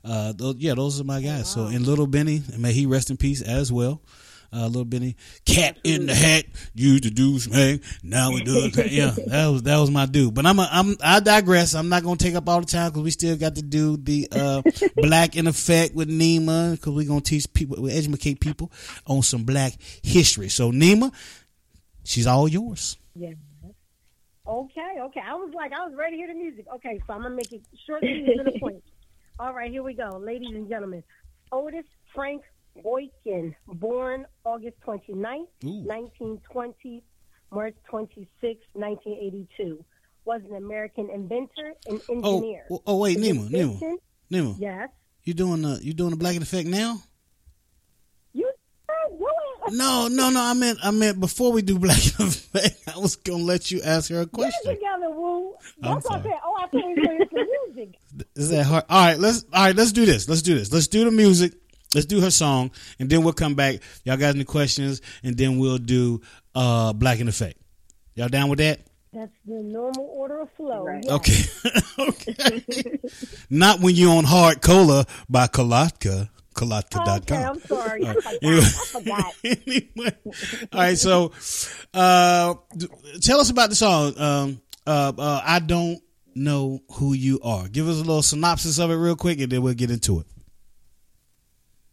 [0.03, 1.49] uh, those, yeah, those are my guys.
[1.49, 4.01] So and Little Benny, may he rest in peace as well.
[4.55, 7.81] Uh, little Benny, cat in the hat, used to do something.
[8.03, 8.91] Now we do it.
[8.91, 10.33] Yeah, that was that was my dude.
[10.33, 11.75] But I'm a, I'm I digress.
[11.75, 14.29] I'm not gonna take up all the time because we still got to do the
[14.31, 14.61] uh,
[14.95, 18.71] black in effect with Nima because we're gonna teach people, we educate people
[19.07, 20.47] on some black history.
[20.47, 21.13] So Nima,
[22.05, 22.97] she's all yours.
[23.15, 23.33] Yeah.
[24.47, 25.21] Okay, okay.
[25.25, 26.65] I was like, I was ready to hear the music.
[26.75, 28.83] Okay, so I'm gonna make it short and to the point.
[29.39, 31.03] All right, here we go, ladies and gentlemen.
[31.51, 31.83] Otis
[32.13, 32.41] Frank
[32.83, 35.83] Boykin, born August 29th, Ooh.
[35.85, 37.03] 1920,
[37.51, 38.27] March 26,
[38.73, 39.83] 1982,
[40.25, 42.65] was an American inventor and Oh, engineer.
[42.71, 43.79] oh, oh, wait, Nemo, Nemo,
[44.29, 44.55] Nemo.
[44.59, 44.89] Yes.
[45.23, 46.99] You doing the you doing the black effect now?
[48.33, 48.51] You
[49.71, 50.39] No, no, no.
[50.41, 52.81] I meant I meant before we do black effect.
[52.93, 54.51] I was gonna let you ask her a question.
[54.65, 55.55] Get together, Woo.
[55.81, 56.31] I'm That's what I said.
[56.45, 57.95] Oh, I were going to music.
[58.35, 58.83] Is that hard?
[58.89, 59.75] All right, let's all right.
[59.75, 60.29] Let's do this.
[60.29, 60.71] Let's do this.
[60.71, 61.53] Let's do the music.
[61.95, 63.79] Let's do her song, and then we'll come back.
[64.03, 65.01] Y'all got any questions?
[65.23, 66.21] And then we'll do
[66.53, 67.57] uh black in effect.
[68.15, 68.81] Y'all down with that?
[69.13, 70.87] That's the normal order of flow.
[70.89, 71.09] Yes.
[71.09, 71.43] Okay.
[71.99, 72.99] okay.
[73.49, 76.29] Not when you're on Hard Cola by Kalatka.
[76.53, 77.15] Kalatka.com.
[77.17, 78.05] Okay, I'm sorry.
[78.05, 78.63] I All right.
[78.63, 79.33] forgot.
[79.43, 79.45] Anyway.
[79.45, 80.17] I anyway,
[80.73, 80.97] all right.
[80.97, 81.31] So,
[81.93, 82.55] uh,
[83.21, 84.17] tell us about the song.
[84.17, 85.99] Um, uh, uh, I don't
[86.33, 87.67] know who you are.
[87.67, 90.27] Give us a little synopsis of it, real quick, and then we'll get into it.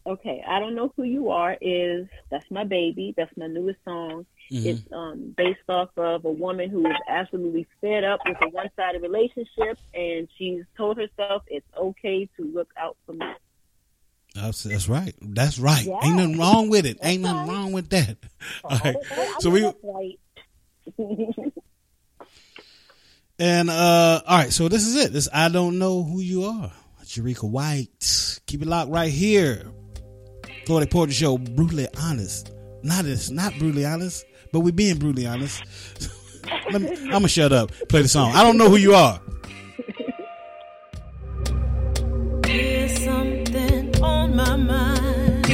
[0.05, 1.57] Okay, I don't know who you are.
[1.61, 3.15] Is that's my baby?
[3.17, 4.27] That's my newest song.
[4.51, 4.67] Mhm.
[4.67, 9.01] It's um, based off of a woman who is absolutely fed up with a one-sided
[9.01, 13.27] relationship, and she's told herself it's okay to look out for me.
[14.35, 15.15] That's, that's right.
[15.21, 15.85] That's right.
[15.85, 16.01] Yeah.
[16.03, 16.99] Ain't nothing wrong with it.
[17.03, 18.17] Ain't nothing wrong with that.
[18.65, 18.97] All right.
[19.41, 20.19] So we right.
[23.39, 24.53] and uh, all right.
[24.53, 25.13] So this is it.
[25.13, 26.73] This I don't know who you are.
[27.05, 28.41] Jerrica White.
[28.47, 29.67] Keep it locked right here.
[30.67, 31.39] Floetic Poetry Show.
[31.39, 32.53] Brutally honest.
[32.83, 35.63] Not it's not brutally honest, but we being brutally honest.
[36.73, 37.71] Me, I'm gonna shut up.
[37.89, 38.33] Play the song.
[38.33, 39.21] I don't know who you are.
[42.43, 45.47] There's something on my mind.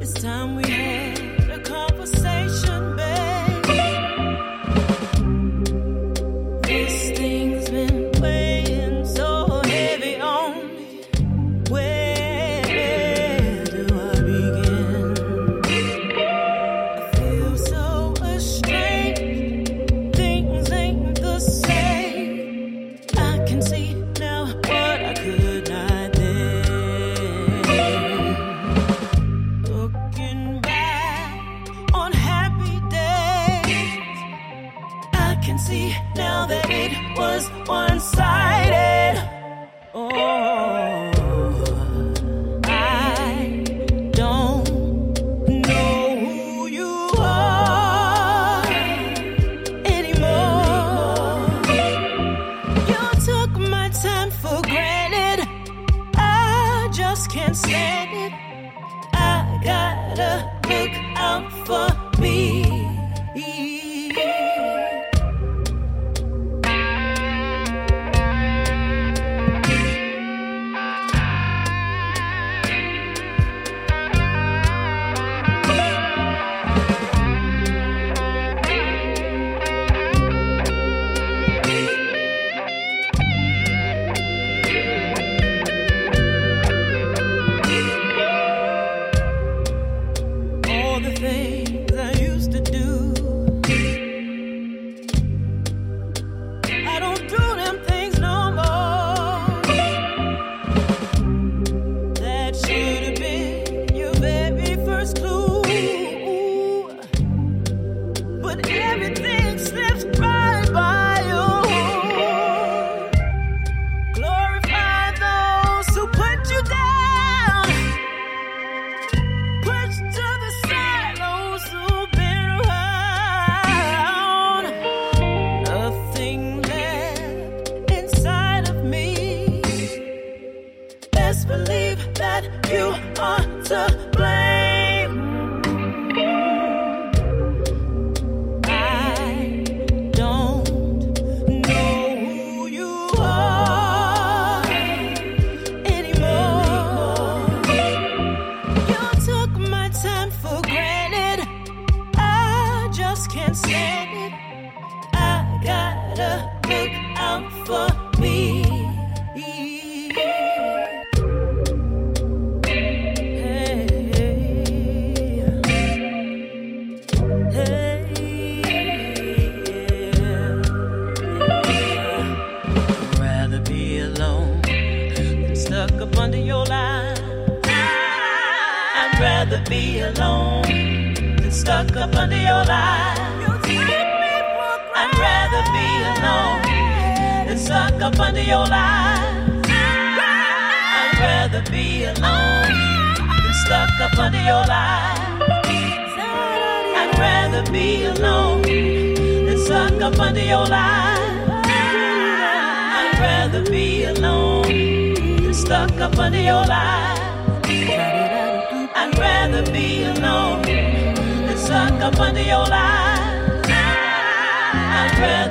[0.00, 0.81] It's time we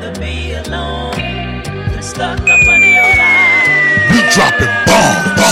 [0.01, 4.09] rather be alone than stuck up under your line.
[4.11, 5.51] We dropping bombs.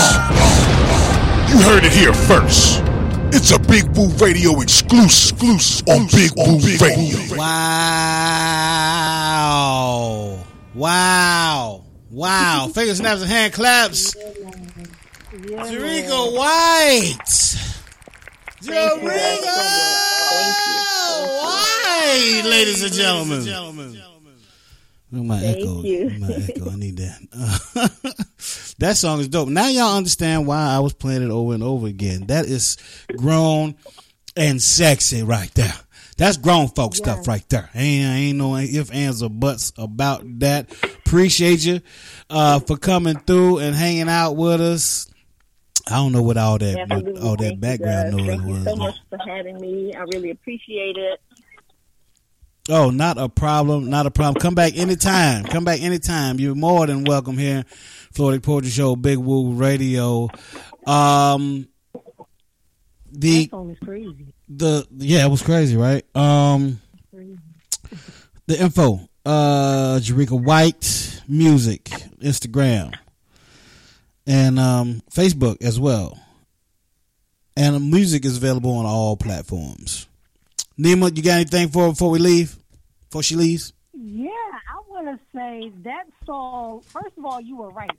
[1.50, 2.82] You heard it here first.
[3.32, 7.36] It's a Big Woo Radio exclusive, exclusive on Big Woo Radio.
[7.36, 7.54] Wow.
[10.74, 11.84] Wow.
[12.10, 12.68] Wow.
[12.74, 14.14] Finger snaps and hand claps.
[15.46, 17.56] Jericho White.
[18.62, 18.98] Jericho
[21.40, 24.09] White, ladies and gentlemen.
[25.12, 25.82] Look my Thank echo.
[25.82, 26.10] you.
[26.20, 26.70] My echo.
[26.70, 28.74] I need that.
[28.78, 29.48] that song is dope.
[29.48, 32.26] Now y'all understand why I was playing it over and over again.
[32.28, 32.76] That is
[33.16, 33.74] grown
[34.36, 35.74] and sexy right there.
[36.16, 37.70] That's grown folk stuff right there.
[37.74, 40.70] Ain't ain't no if ands or buts about that.
[41.06, 41.80] Appreciate you
[42.28, 45.10] uh, for coming through and hanging out with us.
[45.88, 47.22] I don't know what all that Absolutely.
[47.22, 48.64] all that Thank background noise Thank you was.
[48.64, 49.94] so much for having me.
[49.94, 51.20] I really appreciate it.
[52.70, 53.90] Oh, not a problem.
[53.90, 54.40] Not a problem.
[54.40, 55.44] Come back anytime.
[55.44, 56.38] Come back anytime.
[56.38, 57.64] You're more than welcome here.
[58.14, 60.28] Floetic Poetry Show, Big Woo Radio.
[60.86, 61.68] Um,
[63.10, 64.34] the That song is crazy.
[64.48, 66.04] the yeah, it was crazy, right?
[66.16, 66.80] Um,
[68.46, 69.00] the info.
[69.26, 71.84] Uh, Jerrica White Music,
[72.22, 72.94] Instagram,
[74.26, 76.18] and um, Facebook as well.
[77.56, 80.06] And music is available on all platforms.
[80.78, 82.56] Nima, you got anything for before we leave?
[83.10, 83.72] Before she leaves?
[83.92, 86.80] Yeah, I want to say that song.
[86.82, 87.90] First of all, you were right.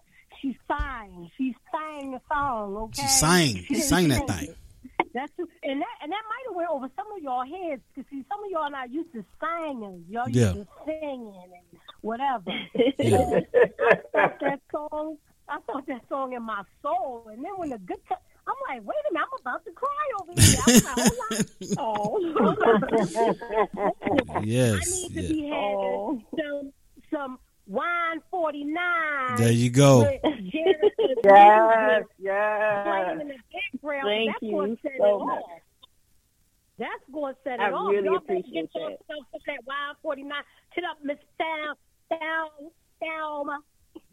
[0.42, 1.30] She sang.
[1.38, 2.78] She sang the song.
[2.78, 3.02] Okay.
[3.02, 3.56] She sang.
[3.68, 4.56] She Sang that thing.
[5.14, 5.50] That's true.
[5.64, 8.42] and that and that might have went over some of y'all heads because see, some
[8.46, 10.06] of y'all are not used to singing.
[10.10, 10.54] Y'all used Yeah.
[10.54, 12.44] to singing and whatever.
[12.98, 13.42] Yeah.
[14.16, 15.18] I thought that song.
[15.50, 17.98] I thought that song in my soul, and then when the good.
[18.08, 18.16] T-
[18.48, 20.60] I'm like, wait a minute, I'm about to cry over here.
[20.66, 22.52] I'm like, hold on.
[24.34, 25.28] Oh, yes, I need to yeah.
[25.30, 26.22] be having oh.
[26.38, 26.74] some
[27.12, 29.38] some wine forty nine.
[29.38, 30.10] There you go.
[31.24, 32.88] Yes, yes.
[32.88, 33.36] Playing in the
[33.74, 34.08] background.
[34.08, 35.44] Thank That's you going to set so it much.
[35.44, 35.62] off.
[36.80, 37.92] That's going to set it I off.
[37.92, 39.00] really Y'all appreciate get yourself
[39.34, 40.44] to that wine forty nine.
[40.74, 41.76] Hit up Miss Down,
[42.10, 42.72] Down,
[43.02, 43.62] Down.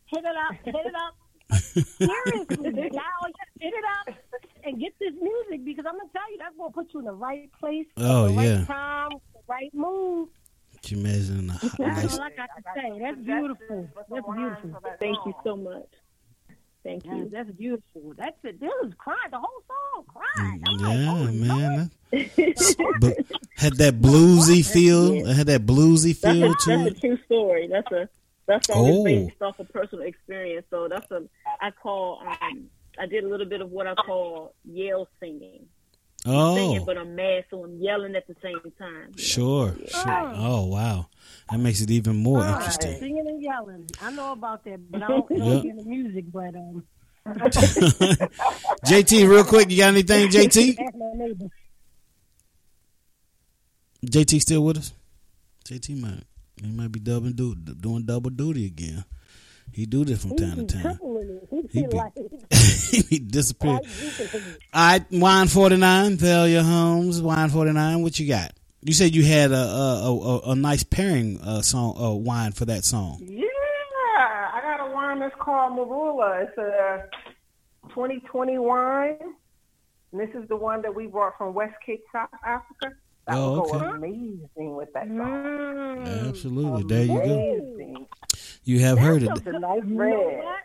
[0.07, 1.15] Hit it up, hit it up.
[1.53, 3.31] Seriously, y'all,
[3.61, 4.15] hit it up
[4.65, 7.13] and get this music because I'm gonna tell you that's gonna put you in the
[7.13, 8.65] right place, Oh, the right yeah.
[8.67, 10.29] time, the right mood.
[10.83, 12.99] Can you imagine a hot, That's nice all I got to say.
[13.01, 13.89] That's beautiful.
[14.11, 14.81] That's beautiful.
[15.01, 15.89] Thank you so much.
[16.85, 17.29] Thank Yeah, you.
[17.33, 18.15] that's beautiful.
[18.17, 18.61] That's it.
[18.61, 19.19] This was crying.
[19.31, 20.61] The whole song crying.
[20.61, 21.91] Mm, I'm like, Yeah, oh, man.
[23.01, 23.17] But
[23.57, 25.27] had that bluesy feel.
[25.27, 27.01] It had that bluesy That's a, feel that's to a it.
[27.01, 27.67] true story.
[27.67, 28.09] That's a
[28.49, 28.99] that song Oh.
[28.99, 30.67] is based off of personal experience.
[30.71, 31.23] So that's a
[31.61, 32.65] I call um
[32.99, 35.67] I did a little bit of what I call yell singing.
[36.27, 39.13] Oh, Singing, but I'm mad, so I'm yelling at the same time.
[39.17, 40.33] sure, sure.
[40.35, 41.07] Oh, wow.
[41.49, 42.99] That makes it even more All right, interesting.
[42.99, 43.87] Singing and yelling.
[44.03, 45.39] I know about that, but I don't Yeah.
[45.39, 46.25] know the music.
[46.33, 46.83] But um,
[48.85, 50.79] JT, real quick, you got anything, JT?
[50.81, 51.47] Ask my neighbor.
[54.05, 54.93] JT still with us?
[55.65, 56.25] JT might
[56.65, 59.05] he might be double du- doing double duty again.
[59.73, 60.99] He do this from time to time.
[61.71, 62.13] He He be- like,
[63.09, 63.83] he disappeared.
[64.73, 66.17] All right, wine forty nine.
[66.17, 68.03] Thalia Holmes, wine forty nine.
[68.03, 68.53] What you got?
[68.83, 72.65] You said you had a a, a, a nice pairing uh, song uh, wine for
[72.65, 73.19] that song.
[73.21, 73.45] Yeah,
[74.55, 76.45] I got a wine that's called Marula.
[76.49, 77.05] It's a
[77.91, 79.19] 2020 wine.
[80.13, 82.97] And this is the one that we brought from West Cape, South Africa.
[83.29, 83.87] That Oh, will go okay.
[83.97, 86.07] amazing with that song.
[86.29, 86.83] Absolutely.
[86.85, 88.07] There you go.
[88.65, 89.29] You have heard it.
[89.47, 90.57] A nice you know what?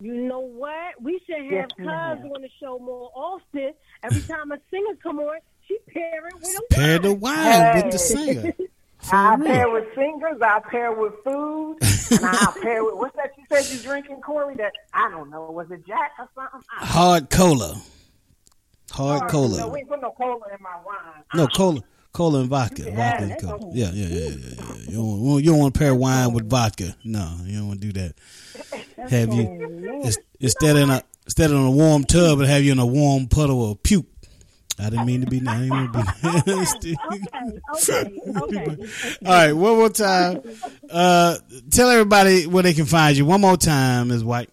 [0.00, 1.02] You know what?
[1.02, 2.30] We should have Yes, Cuz ma'am.
[2.34, 3.72] on the show more often.
[4.04, 7.90] Every time a singer come on, she pair it with a Pair the wine with
[7.92, 7.98] the Hey.
[7.98, 8.54] singer.
[9.10, 9.46] I real.
[9.48, 13.66] pair with singers, I pair with food, and I pair with what's that you said
[13.72, 14.54] you're drinking, Corey?
[14.56, 15.50] That I don't know.
[15.50, 16.60] Was it Jack or something?
[16.68, 17.80] Hard cola.
[18.98, 19.68] Hard No, cola.
[19.68, 21.22] we ain't put no cola in my wine.
[21.34, 21.80] No cola.
[22.12, 22.82] Cola and vodka.
[22.90, 23.70] Vodka and cola.
[23.74, 24.54] Yeah, yeah, yeah, yeah, yeah.
[24.58, 24.74] yeah.
[24.90, 26.96] You don't, want- you don't want to pair wine with vodka.
[27.04, 28.14] No, you don't want to do that.
[29.10, 30.02] Have you
[30.40, 33.28] instead in a instead of in a warm tub, and have you in a warm
[33.28, 34.06] puddle of puke.
[34.80, 35.38] I didn't mean to be.
[35.46, 36.96] I didn't mean to be nasty.
[37.74, 38.76] Okay, okay.
[39.26, 40.40] All right, one more time.
[40.90, 41.36] Uh,
[41.70, 43.24] tell everybody where they can find you.
[43.24, 44.24] One more time, Ms.
[44.24, 44.50] White.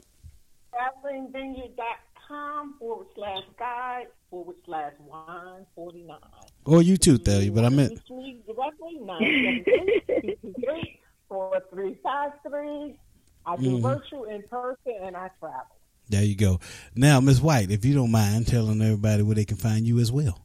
[0.74, 6.18] travelingvineyard.com forward slash guide forward slash wine 49.
[6.66, 13.00] Or you too, Thalia, but I meant Reach me directly 973 4353.
[13.46, 13.82] I do Mhm.
[13.82, 15.68] virtual, in person, and I travel.
[16.10, 16.60] there you go.
[16.96, 17.42] Now, Ms.
[17.42, 20.38] White, if you don't mind telling everybody where they can find you as well.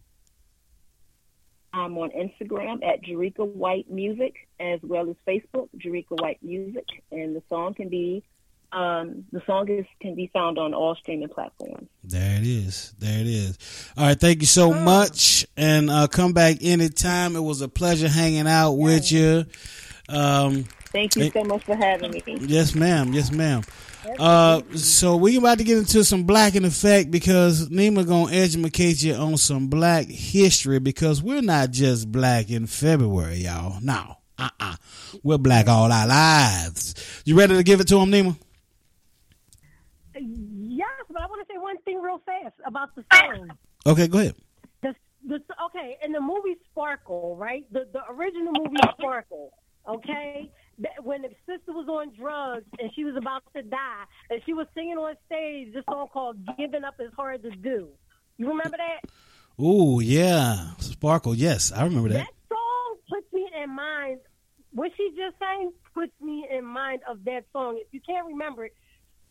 [1.73, 7.35] I'm on Instagram at Jerrica White Music as well as Facebook, Jerrica White Music, and
[7.35, 8.23] the song can be
[8.73, 11.89] um, the song is can be found on all streaming platforms.
[12.05, 12.95] There it is.
[12.99, 13.59] There it is.
[13.97, 14.19] All right.
[14.19, 15.47] Thank you so much.
[15.57, 17.37] And uh, come back anytime.
[17.37, 19.45] It was a pleasure hanging out with you.
[20.09, 22.23] Um, Thank you so much for having me.
[22.41, 23.13] yes, ma'am.
[23.13, 23.63] Yes, ma'am.
[24.19, 29.03] Uh, so we about to get into some black in effect because Nima gonna educate
[29.03, 33.79] you on some black history because we're not just black in February, y'all.
[33.83, 34.77] No, uh, uh
[35.23, 37.23] we're black all our lives.
[37.25, 38.37] You ready to give it to him, Nima?
[40.21, 43.23] Yes, but I want to say one thing real fast about the ah.
[43.35, 43.51] song.
[43.87, 44.35] Okay, go ahead.
[44.83, 44.95] The,
[45.27, 47.65] the, okay, in the movie Sparkle, right?
[47.73, 49.53] The the original movie Sparkle,
[49.89, 50.51] okay?
[50.79, 54.55] That, when the sister was on drugs and she was about to die, and she
[54.55, 57.89] was singing on stage this song called "Giving Up Is Hard to Do."
[58.39, 59.11] You remember that?
[59.63, 61.35] Ooh, yeah, Sparkle.
[61.35, 62.27] Yes, I remember that.
[62.27, 64.21] That song puts me in mind.
[64.73, 67.79] What she just sang puts me in mind of that song.
[67.79, 68.75] If you can't remember it,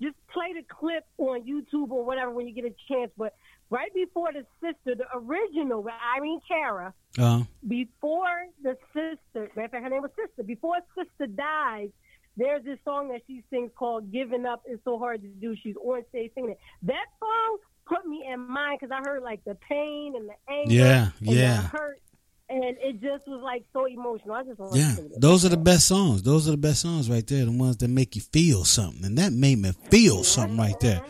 [0.01, 3.11] just play the clip on YouTube or whatever when you get a chance.
[3.17, 3.33] But
[3.69, 9.71] right before the sister, the original with Irene Cara, Uh, before the sister, matter of
[9.71, 10.43] fact, her name was Sister.
[10.43, 11.89] Before Sister dies,
[12.37, 15.75] there's this song that she sings called "Giving Up Is So Hard to Do." She's
[15.77, 16.59] on stage singing it.
[16.83, 20.73] That song put me in mind because I heard like the pain and the anger,
[20.73, 21.61] Yeah, and yeah.
[21.61, 22.01] the hurt,
[22.49, 24.33] and it just was like so emotional.
[24.33, 26.23] I just Yeah, to those are the best songs.
[26.23, 27.45] Those are the best songs right there.
[27.45, 30.23] The ones that make you feel something, and that made me feel mm-hmm.
[30.23, 31.01] something right there.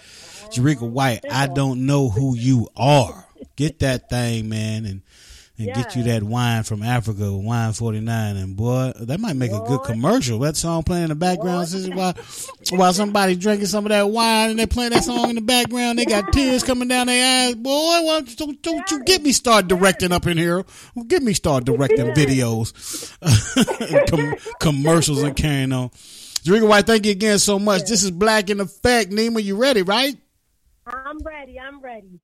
[0.50, 3.26] Jerrica White, I don't know who you are.
[3.56, 5.02] Get that thing, man, and
[5.60, 9.52] and get you that wine from Africa, wine forty nine, and boy, that might make
[9.52, 10.40] a good commercial.
[10.40, 12.16] That song playing in the background, this while
[12.72, 16.00] while somebody drinking some of that wine and they playing that song in the background,
[16.00, 17.56] they got tears coming down their eyes.
[17.56, 20.64] Boy, why don't, don't, don't you get me start directing up in here?
[21.08, 23.14] Get me start directing videos,
[23.92, 25.90] and com- commercials, and carrying on.
[25.90, 27.84] Jerrica White, thank you again so much.
[27.84, 29.12] This is Black in Effect.
[29.12, 30.16] Nima, you ready, right?
[30.88, 31.60] I'm ready.
[31.60, 32.20] I'm ready.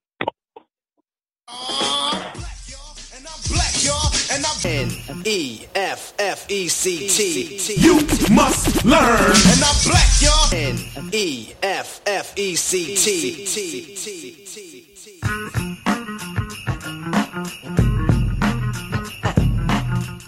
[4.65, 4.89] N
[5.25, 7.75] E F F E C T.
[7.75, 7.99] You
[8.33, 9.31] must learn.
[9.51, 10.49] And I'm black, y'all.
[10.51, 10.77] N
[11.11, 13.45] E F F E C T.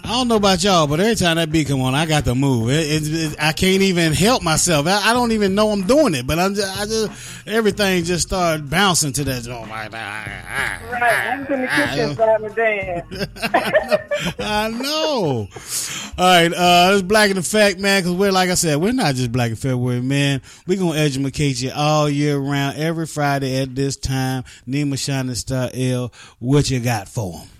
[0.08, 2.34] I don't know about y'all, but every time that beat come on, I got to
[2.34, 2.70] move.
[2.70, 4.86] It, it, it, I can't even help myself.
[4.86, 8.26] I, I don't even know I'm doing it, but I'm just, I just everything just
[8.26, 9.46] started bouncing to that.
[9.48, 14.34] Oh my Right, I was in the kitchen starting to dance.
[14.38, 15.46] I know.
[16.16, 18.00] All right, uh, it's Black in fact, man.
[18.02, 20.40] Because we're like I said, we're not just Black in February, man.
[20.66, 24.44] We're gonna educate you all year round, every Friday at this time.
[24.66, 27.57] Nima Shining Star L, what you got for 'em?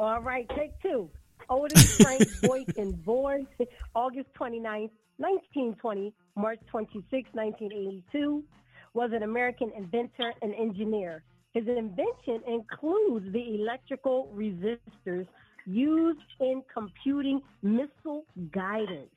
[0.00, 1.10] All right, take two.
[1.50, 3.46] Otis Frank Boykin, born
[3.94, 4.88] August 29th,
[5.18, 8.42] 1920, March 26, 1982,
[8.94, 11.22] was an American inventor and engineer.
[11.52, 15.26] His invention includes the electrical resistors
[15.66, 19.10] used in computing missile guidance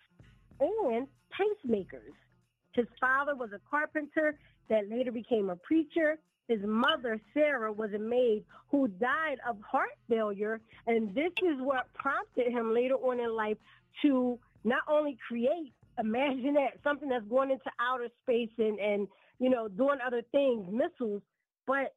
[3.54, 4.38] a carpenter
[4.70, 6.18] that later became a preacher.
[6.48, 10.60] His mother, Sarah, was a maid who died of heart failure.
[10.88, 13.58] And this is what prompted him later on in life
[14.02, 19.08] to not only create, imagine that, something that's going into outer space and, and
[19.40, 21.22] you know, doing other things, missiles,
[21.66, 21.94] but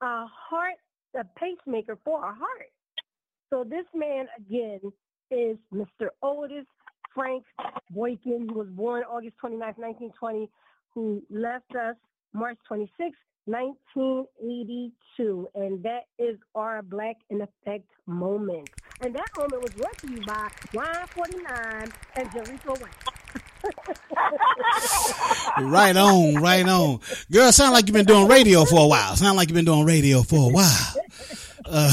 [0.00, 0.76] a heart,
[1.18, 2.70] a pacemaker for a heart.
[3.50, 4.80] So this man, again,
[5.30, 6.08] is Mr.
[6.22, 6.66] Otis
[7.14, 7.44] Frank
[7.90, 10.50] Boykin, who was born August 29, 1920,
[10.94, 11.96] who left us
[12.32, 13.16] March 26,
[13.46, 15.48] 1982.
[15.54, 18.68] And that is our Black in Effect moment.
[19.00, 22.94] And that moment was brought to you by Wine 49 and Jericho White.
[25.60, 27.00] right on, right on.
[27.30, 29.16] Girl, sound like you've been doing radio for a while.
[29.16, 30.94] Sound like you've been doing radio for a while.
[31.66, 31.92] Uh,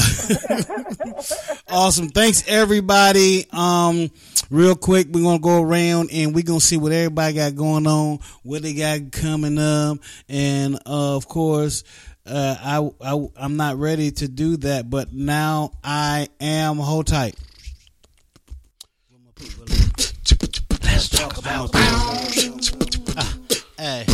[1.68, 2.08] awesome.
[2.08, 3.46] Thanks everybody.
[3.52, 4.10] Um,
[4.50, 8.18] real quick, we're gonna go around and we're gonna see what everybody got going on,
[8.42, 9.98] what they got coming up,
[10.28, 11.84] and uh, of course,
[12.26, 16.76] uh, I, I I'm not ready to do that, but now I am.
[16.76, 17.36] Hold tight.
[20.82, 21.70] Let's talk about.
[23.16, 23.34] Ah,
[23.78, 24.04] hey.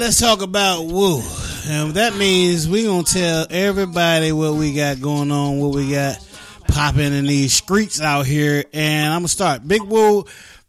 [0.00, 1.20] Let's talk about woo.
[1.68, 6.18] And that means we gonna tell everybody what we got going on, what we got
[6.68, 8.64] popping in these streets out here.
[8.72, 9.68] And I'm gonna start.
[9.68, 10.24] Big Woo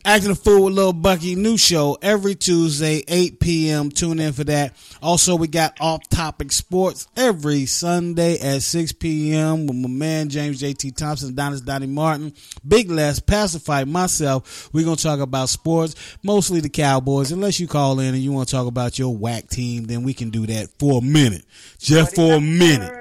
[0.06, 3.90] acting a fool with Lil Bucky new show every Tuesday, 8 p.m.
[3.90, 4.76] Tune in for that.
[5.02, 9.68] Also, we got off topic sports every Sunday at 6 p.m.
[9.68, 12.34] with my man James JT Thompson, Donis Donnie Martin,
[12.68, 14.70] Big Les, Pacify, myself.
[14.74, 17.32] We're gonna talk about sports, mostly the Cowboys.
[17.32, 20.14] Unless you call in and you want to talk about your whack team, then we
[20.14, 21.46] can do that for a minute.
[21.80, 23.01] Just for a minute.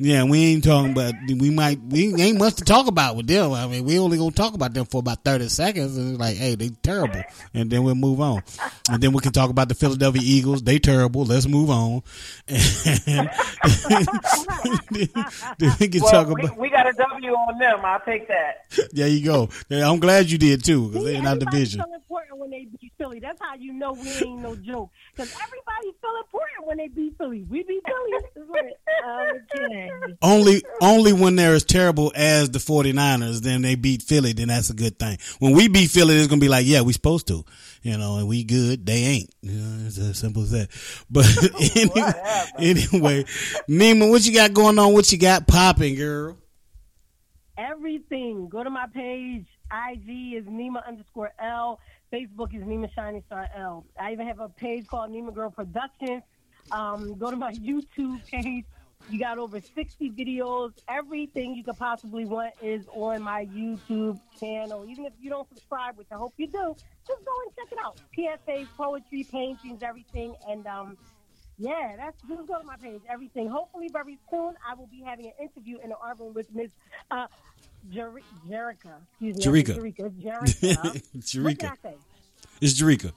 [0.00, 1.14] Yeah, we ain't talking about.
[1.26, 1.80] We might.
[1.82, 3.52] We ain't much to talk about with them.
[3.52, 6.36] I mean, we only gonna talk about them for about thirty seconds, and it's like,
[6.36, 7.20] hey, they terrible,
[7.52, 8.44] and then we'll move on,
[8.88, 10.62] and then we can talk about the Philadelphia Eagles.
[10.62, 11.24] They terrible.
[11.24, 12.02] Let's move on.
[15.48, 16.56] And then we can well, talk about.
[16.56, 17.80] we got a W on them.
[17.84, 18.64] I'll take that.
[18.92, 19.48] There you go.
[19.70, 21.84] I'm glad you did too, because they're in our Everybody's division.
[22.18, 23.20] Important when they beat Philly.
[23.20, 24.90] That's how you know we ain't no joke.
[25.12, 27.44] Because everybody feel important when they beat Philly.
[27.48, 28.72] We beat Philly.
[29.08, 29.90] Okay.
[30.22, 34.70] Only only when they're as terrible as the 49ers, then they beat Philly, then that's
[34.70, 35.18] a good thing.
[35.38, 37.44] When we beat Philly, it's gonna be like, yeah, we supposed to.
[37.82, 39.34] You know, and we good, they ain't.
[39.40, 40.68] You know, it's as simple as that.
[41.08, 41.26] But
[41.76, 43.24] anyway, anyway,
[43.68, 44.92] Nima, what you got going on?
[44.92, 46.36] What you got popping, girl?
[47.56, 48.48] Everything.
[48.48, 49.46] Go to my page.
[49.70, 51.80] IG is Nima underscore L.
[52.12, 53.84] Facebook is Nima Shining Star L.
[54.00, 56.22] I even have a page called Nima Girl Productions.
[56.70, 58.64] Um, go to my YouTube page.
[59.10, 60.72] You got over 60 videos.
[60.88, 64.86] Everything you could possibly want is on my YouTube channel.
[64.88, 66.74] Even if you don't subscribe, which I hope you do,
[67.06, 68.00] just go and check it out.
[68.16, 70.34] PSAs, poetry, paintings, everything.
[70.48, 70.98] And um,
[71.58, 73.02] yeah, that's just go to my page.
[73.08, 73.48] Everything.
[73.48, 76.70] Hopefully, very soon, I will be having an interview in the room with Miss
[77.10, 77.26] uh,
[77.90, 78.12] Jer-
[78.48, 78.96] Jerrica.
[79.20, 79.44] Excuse me.
[79.44, 80.12] Jerrica.
[81.18, 81.70] Jerrica.
[81.72, 81.94] I say?
[82.60, 83.12] It's Jerrica.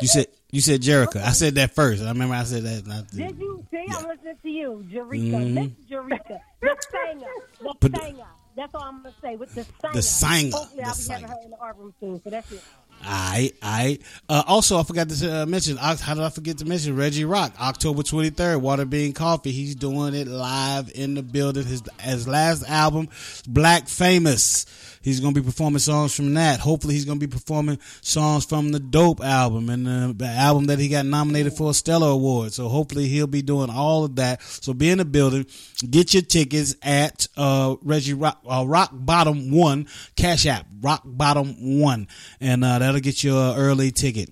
[0.00, 1.22] You said you said Jerrica.
[1.22, 2.02] I said that first.
[2.02, 2.86] I remember I said that.
[2.86, 3.84] Not Did you see?
[3.90, 5.32] I'm listening to you, Jerrica.
[5.32, 5.54] Mhm.
[5.54, 6.40] Miss Jerrica.
[6.60, 7.26] The singer.
[7.60, 8.24] The But- singer.
[8.56, 9.36] That's all I'm going to say.
[9.36, 9.92] With the singer.
[9.94, 10.56] The singer.
[10.56, 12.20] Hopefully, I'll The be having her in the art room soon.
[12.24, 12.62] So that's it.
[13.02, 15.76] I I uh, also I forgot to uh, mention.
[15.76, 17.54] How did I forget to mention Reggie Rock?
[17.60, 19.52] October twenty third, Waterbean Coffee.
[19.52, 21.64] He's doing it live in the building.
[21.64, 23.08] His his last album,
[23.46, 24.66] Black Famous.
[25.02, 26.60] He's gonna be performing songs from that.
[26.60, 30.88] Hopefully, he's gonna be performing songs from the Dope album and the album that he
[30.88, 32.52] got nominated for a Stellar Award.
[32.52, 34.42] So hopefully, he'll be doing all of that.
[34.42, 35.46] So be in the building.
[35.88, 39.86] Get your tickets at uh, Reggie Rock uh, Rock Bottom One
[40.16, 42.08] Cash App Rock Bottom One,
[42.40, 44.30] and uh, that'll get you an early ticket.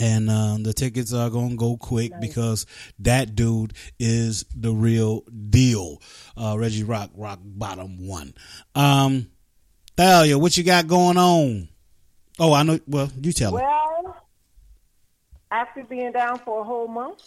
[0.00, 2.66] And um, the tickets are gonna go quick because
[2.98, 6.02] that dude is the real deal.
[6.36, 8.34] Uh, Reggie Rock, Rock Bottom One.
[8.74, 9.28] Um,
[9.96, 11.68] Thalia, what you got going on?
[12.38, 12.78] Oh, I know.
[12.88, 13.62] Well, you tell me.
[13.62, 14.16] Well,
[15.50, 17.22] after being down for a whole month,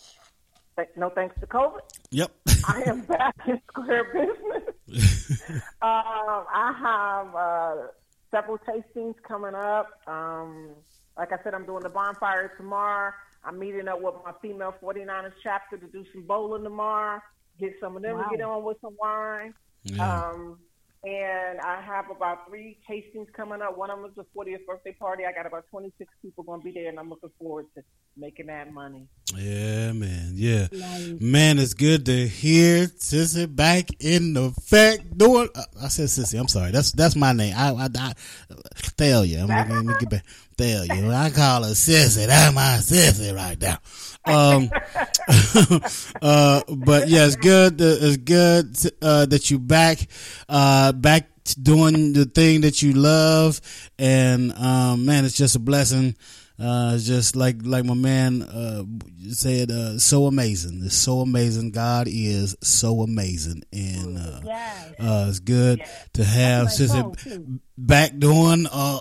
[0.95, 1.79] no thanks to COVID,
[2.11, 2.31] Yep.
[2.67, 5.41] I am back in square business.
[5.51, 7.87] um, I have uh,
[8.31, 9.89] several tastings coming up.
[10.07, 10.69] Um,
[11.17, 13.13] like I said, I'm doing the bonfire tomorrow.
[13.43, 17.21] I'm meeting up with my female 49ers chapter to do some bowling tomorrow.
[17.59, 18.25] Get some of them Wow.
[18.29, 19.53] to get on with some wine.
[19.83, 20.25] Yeah.
[20.25, 20.59] Um,
[21.07, 23.77] and I have about three tastings coming up.
[23.77, 25.23] One of them is the 40th birthday party.
[25.25, 27.83] I got about 26 people going to be there, and I'm looking forward to
[28.17, 29.07] making that money.
[29.33, 30.33] Yeah, man.
[30.35, 30.67] Yeah,
[31.21, 31.59] man.
[31.59, 35.47] It's good to hear Sissy back in the fact doing.
[35.55, 36.37] Uh, I said Sissy.
[36.37, 36.71] I'm sorry.
[36.71, 37.53] That's that's my name.
[37.55, 38.13] I, I, I
[38.75, 39.43] Thalia.
[39.43, 40.25] I'm let me get back.
[40.57, 41.09] Thalia.
[41.11, 42.25] I call her Sissy.
[42.25, 43.77] That's my Sissy right now.
[44.25, 44.69] Um,
[46.21, 47.79] uh, but yeah, it's good.
[47.79, 49.99] It's good uh, that you back,
[50.49, 51.29] uh, back
[51.61, 53.61] doing the thing that you love,
[53.97, 56.15] and um, man, it's just a blessing.
[56.59, 58.83] Uh, just like like my man uh,
[59.31, 60.81] said, uh, so amazing.
[60.83, 61.69] It's so amazing.
[61.69, 64.41] God is so amazing, and uh,
[64.99, 65.83] uh, it's good
[66.13, 67.03] to have Sister
[67.77, 68.99] back doing uh,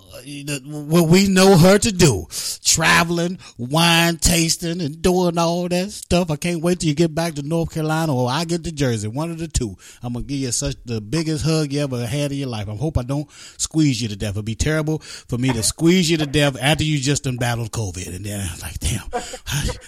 [0.65, 2.27] what we know her to do,
[2.65, 6.31] traveling, wine tasting, and doing all that stuff.
[6.31, 9.09] I can't wait till you get back to North Carolina or I get to Jersey.
[9.09, 9.77] One of the two.
[10.03, 12.69] I'm gonna give you such the biggest hug you ever had in your life.
[12.69, 14.35] I hope I don't squeeze you to death.
[14.35, 17.73] It'd be terrible for me to squeeze you to death after you just done battled
[17.73, 19.03] COVID, and then I'm like, damn,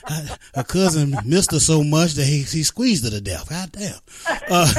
[0.07, 3.49] I, I, cousin missed her so much that he, he squeezed her to death.
[3.49, 3.99] God damn.
[4.51, 4.73] Uh,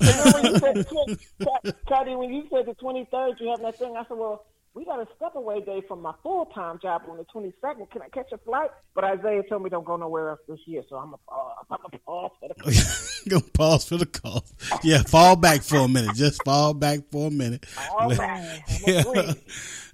[0.00, 4.16] when you said, tw- when you said the 23rd, you have that thing, I said,
[4.16, 7.90] well, we got a step away day from my full time job on the 22nd.
[7.90, 8.70] Can I catch a flight?
[8.94, 11.98] But Isaiah told me don't go nowhere else this year, so I'm gonna uh, I'm
[12.06, 14.44] pause for the Go pause for the call.
[14.82, 16.14] Yeah, fall back for a minute.
[16.14, 17.66] Just fall back for a minute.
[17.90, 18.62] All right.
[18.86, 19.02] Yeah.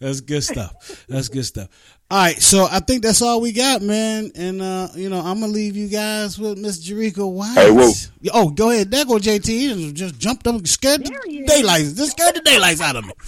[0.00, 1.06] That's good stuff.
[1.08, 1.68] That's good stuff.
[2.08, 4.30] All right, so I think that's all we got, man.
[4.36, 7.54] And uh, you know, I'm gonna leave you guys with Miss Jerrica White.
[7.54, 7.90] Hey, whoa.
[8.32, 8.92] Oh, go ahead.
[8.92, 9.46] There go JT.
[9.46, 11.94] He just jumped up and scared the daylights.
[11.94, 13.12] Just scared the daylights out of me.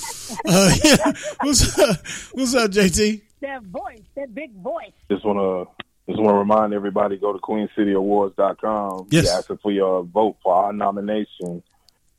[0.47, 1.13] Uh, yeah.
[1.41, 2.07] What's up?
[2.33, 3.23] What's up, JT?
[3.41, 4.93] That voice, that big voice.
[5.11, 9.09] Just want to just want to remind everybody go to queencityawards.com.
[9.11, 9.27] Yes.
[9.27, 11.63] We're asking for your vote for our nomination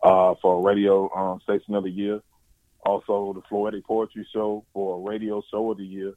[0.04, 2.22] uh, for a radio um, station of the year.
[2.86, 6.14] Also, the Floetic Poetry Show for radio show of the year.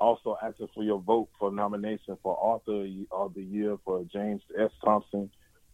[0.00, 4.70] Also, asking for your vote for nomination for author of the year for James S.
[4.84, 5.30] Thompson,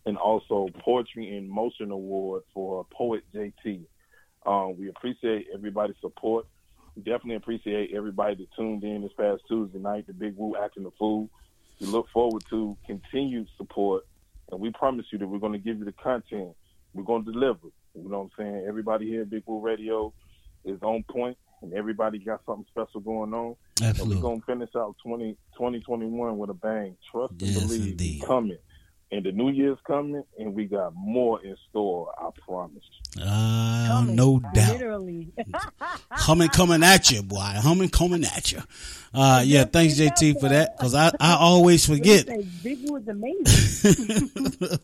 [0.06, 3.82] and also Poetry in Motion Award for Poet JT.
[4.46, 6.46] Um, we appreciate everybody's support.
[6.96, 10.90] Definitely appreciate everybody that tuned in this past Tuesday night, the Big Woo acting the
[10.98, 11.30] fool.
[11.80, 14.06] We look forward to continued support,
[14.50, 16.54] and we promise you that we're going to give you the content.
[16.92, 17.68] We're going to deliver.
[17.94, 18.64] You know what I'm saying?
[18.66, 20.12] Everybody here at Big Woo Radio
[20.64, 23.56] is on point, and everybody got something special going on.
[23.82, 24.16] Absolutely.
[24.16, 26.96] And we're going to finish out 20, 2021 with a bang.
[27.10, 28.22] Trust and believe indeed.
[28.22, 28.58] coming.
[29.12, 32.84] And the new year's coming, and we got more in store, I promise.
[33.20, 34.72] Uh, no doubt.
[34.72, 35.32] Literally.
[36.10, 37.40] Humming coming at you, boy.
[37.40, 38.60] Humming coming at you.
[39.12, 42.26] Uh, yeah, thanks JT for that because I, I always forget.
[42.28, 42.46] Say,
[42.90, 44.30] was amazing.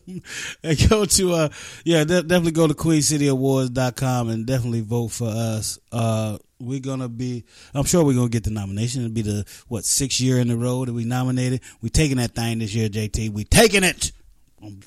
[0.63, 1.49] and go to uh
[1.83, 7.43] yeah de- definitely go to queencityawards.com and definitely vote for us uh we're gonna be
[7.73, 10.55] i'm sure we're gonna get the nomination it'll be the what sixth year in a
[10.55, 14.11] row that we nominated we taking that thing this year jt we taking it
[14.63, 14.79] i'm,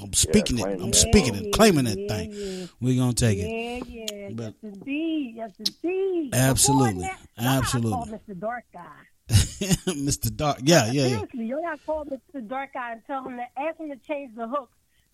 [0.00, 4.28] I'm speaking it i'm speaking it claiming that thing we're gonna take it Yeah, yeah.
[4.30, 5.34] Yes, indeed.
[5.36, 6.34] Yes, indeed.
[6.34, 7.02] Absolutely.
[7.02, 8.12] That, Absolutely.
[8.18, 8.38] Mr.
[8.38, 8.86] Dark Guy.
[9.30, 12.46] mr dark yeah yeah yeah Seriously, you gotta call Mr.
[12.48, 14.70] Dark Guy and tell him to ask him to change the hook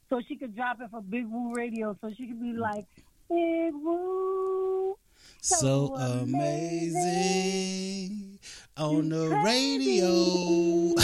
[0.08, 2.86] so she could drop it for Big Woo Radio, so she could be like,
[3.28, 4.96] Big Woo.
[5.40, 7.58] so amazing
[8.76, 10.94] on the radio.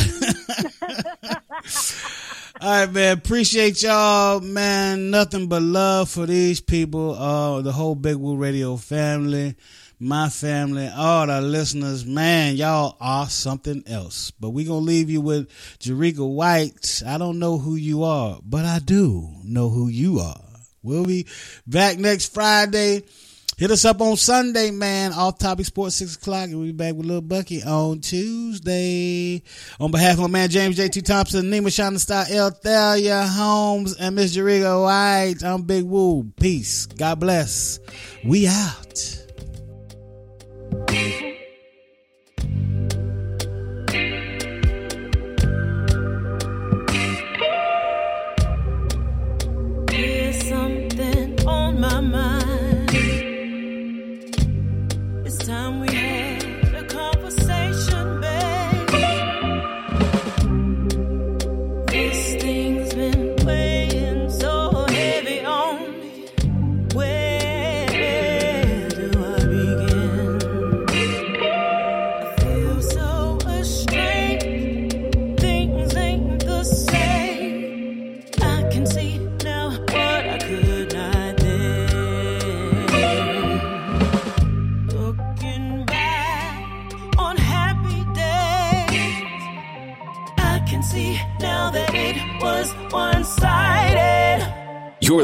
[2.61, 3.17] All right, man.
[3.17, 5.11] Appreciate y'all, man.
[5.11, 9.57] Nothing but love for these people, uh, the whole Big Woo Radio family,
[9.99, 12.05] my family, all the listeners.
[12.05, 14.31] Man, y'all are something else.
[14.33, 15.49] But we gonna leave you with
[15.81, 17.03] Jerrica White.
[17.07, 20.41] I don't know who you are, but I do know who you are.
[20.83, 21.27] We'll be
[21.67, 23.03] back next Friday.
[23.59, 25.13] Hit us up on Sunday, man.
[25.13, 26.45] Off Topic Sports, 6 o'clock.
[26.49, 29.43] And we'll be back with Lil Bucky on Tuesday.
[29.79, 31.03] On behalf of my man James J.T.
[31.03, 36.33] Thompson, Nima Shining Star, El Thalia Holmes, and Miss Jerrica White, I'm Big Woo.
[36.41, 36.87] Peace.
[36.87, 37.79] God bless.
[38.25, 39.19] We out.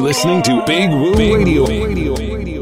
[0.08, 2.57] Listening to Big Woo Radio.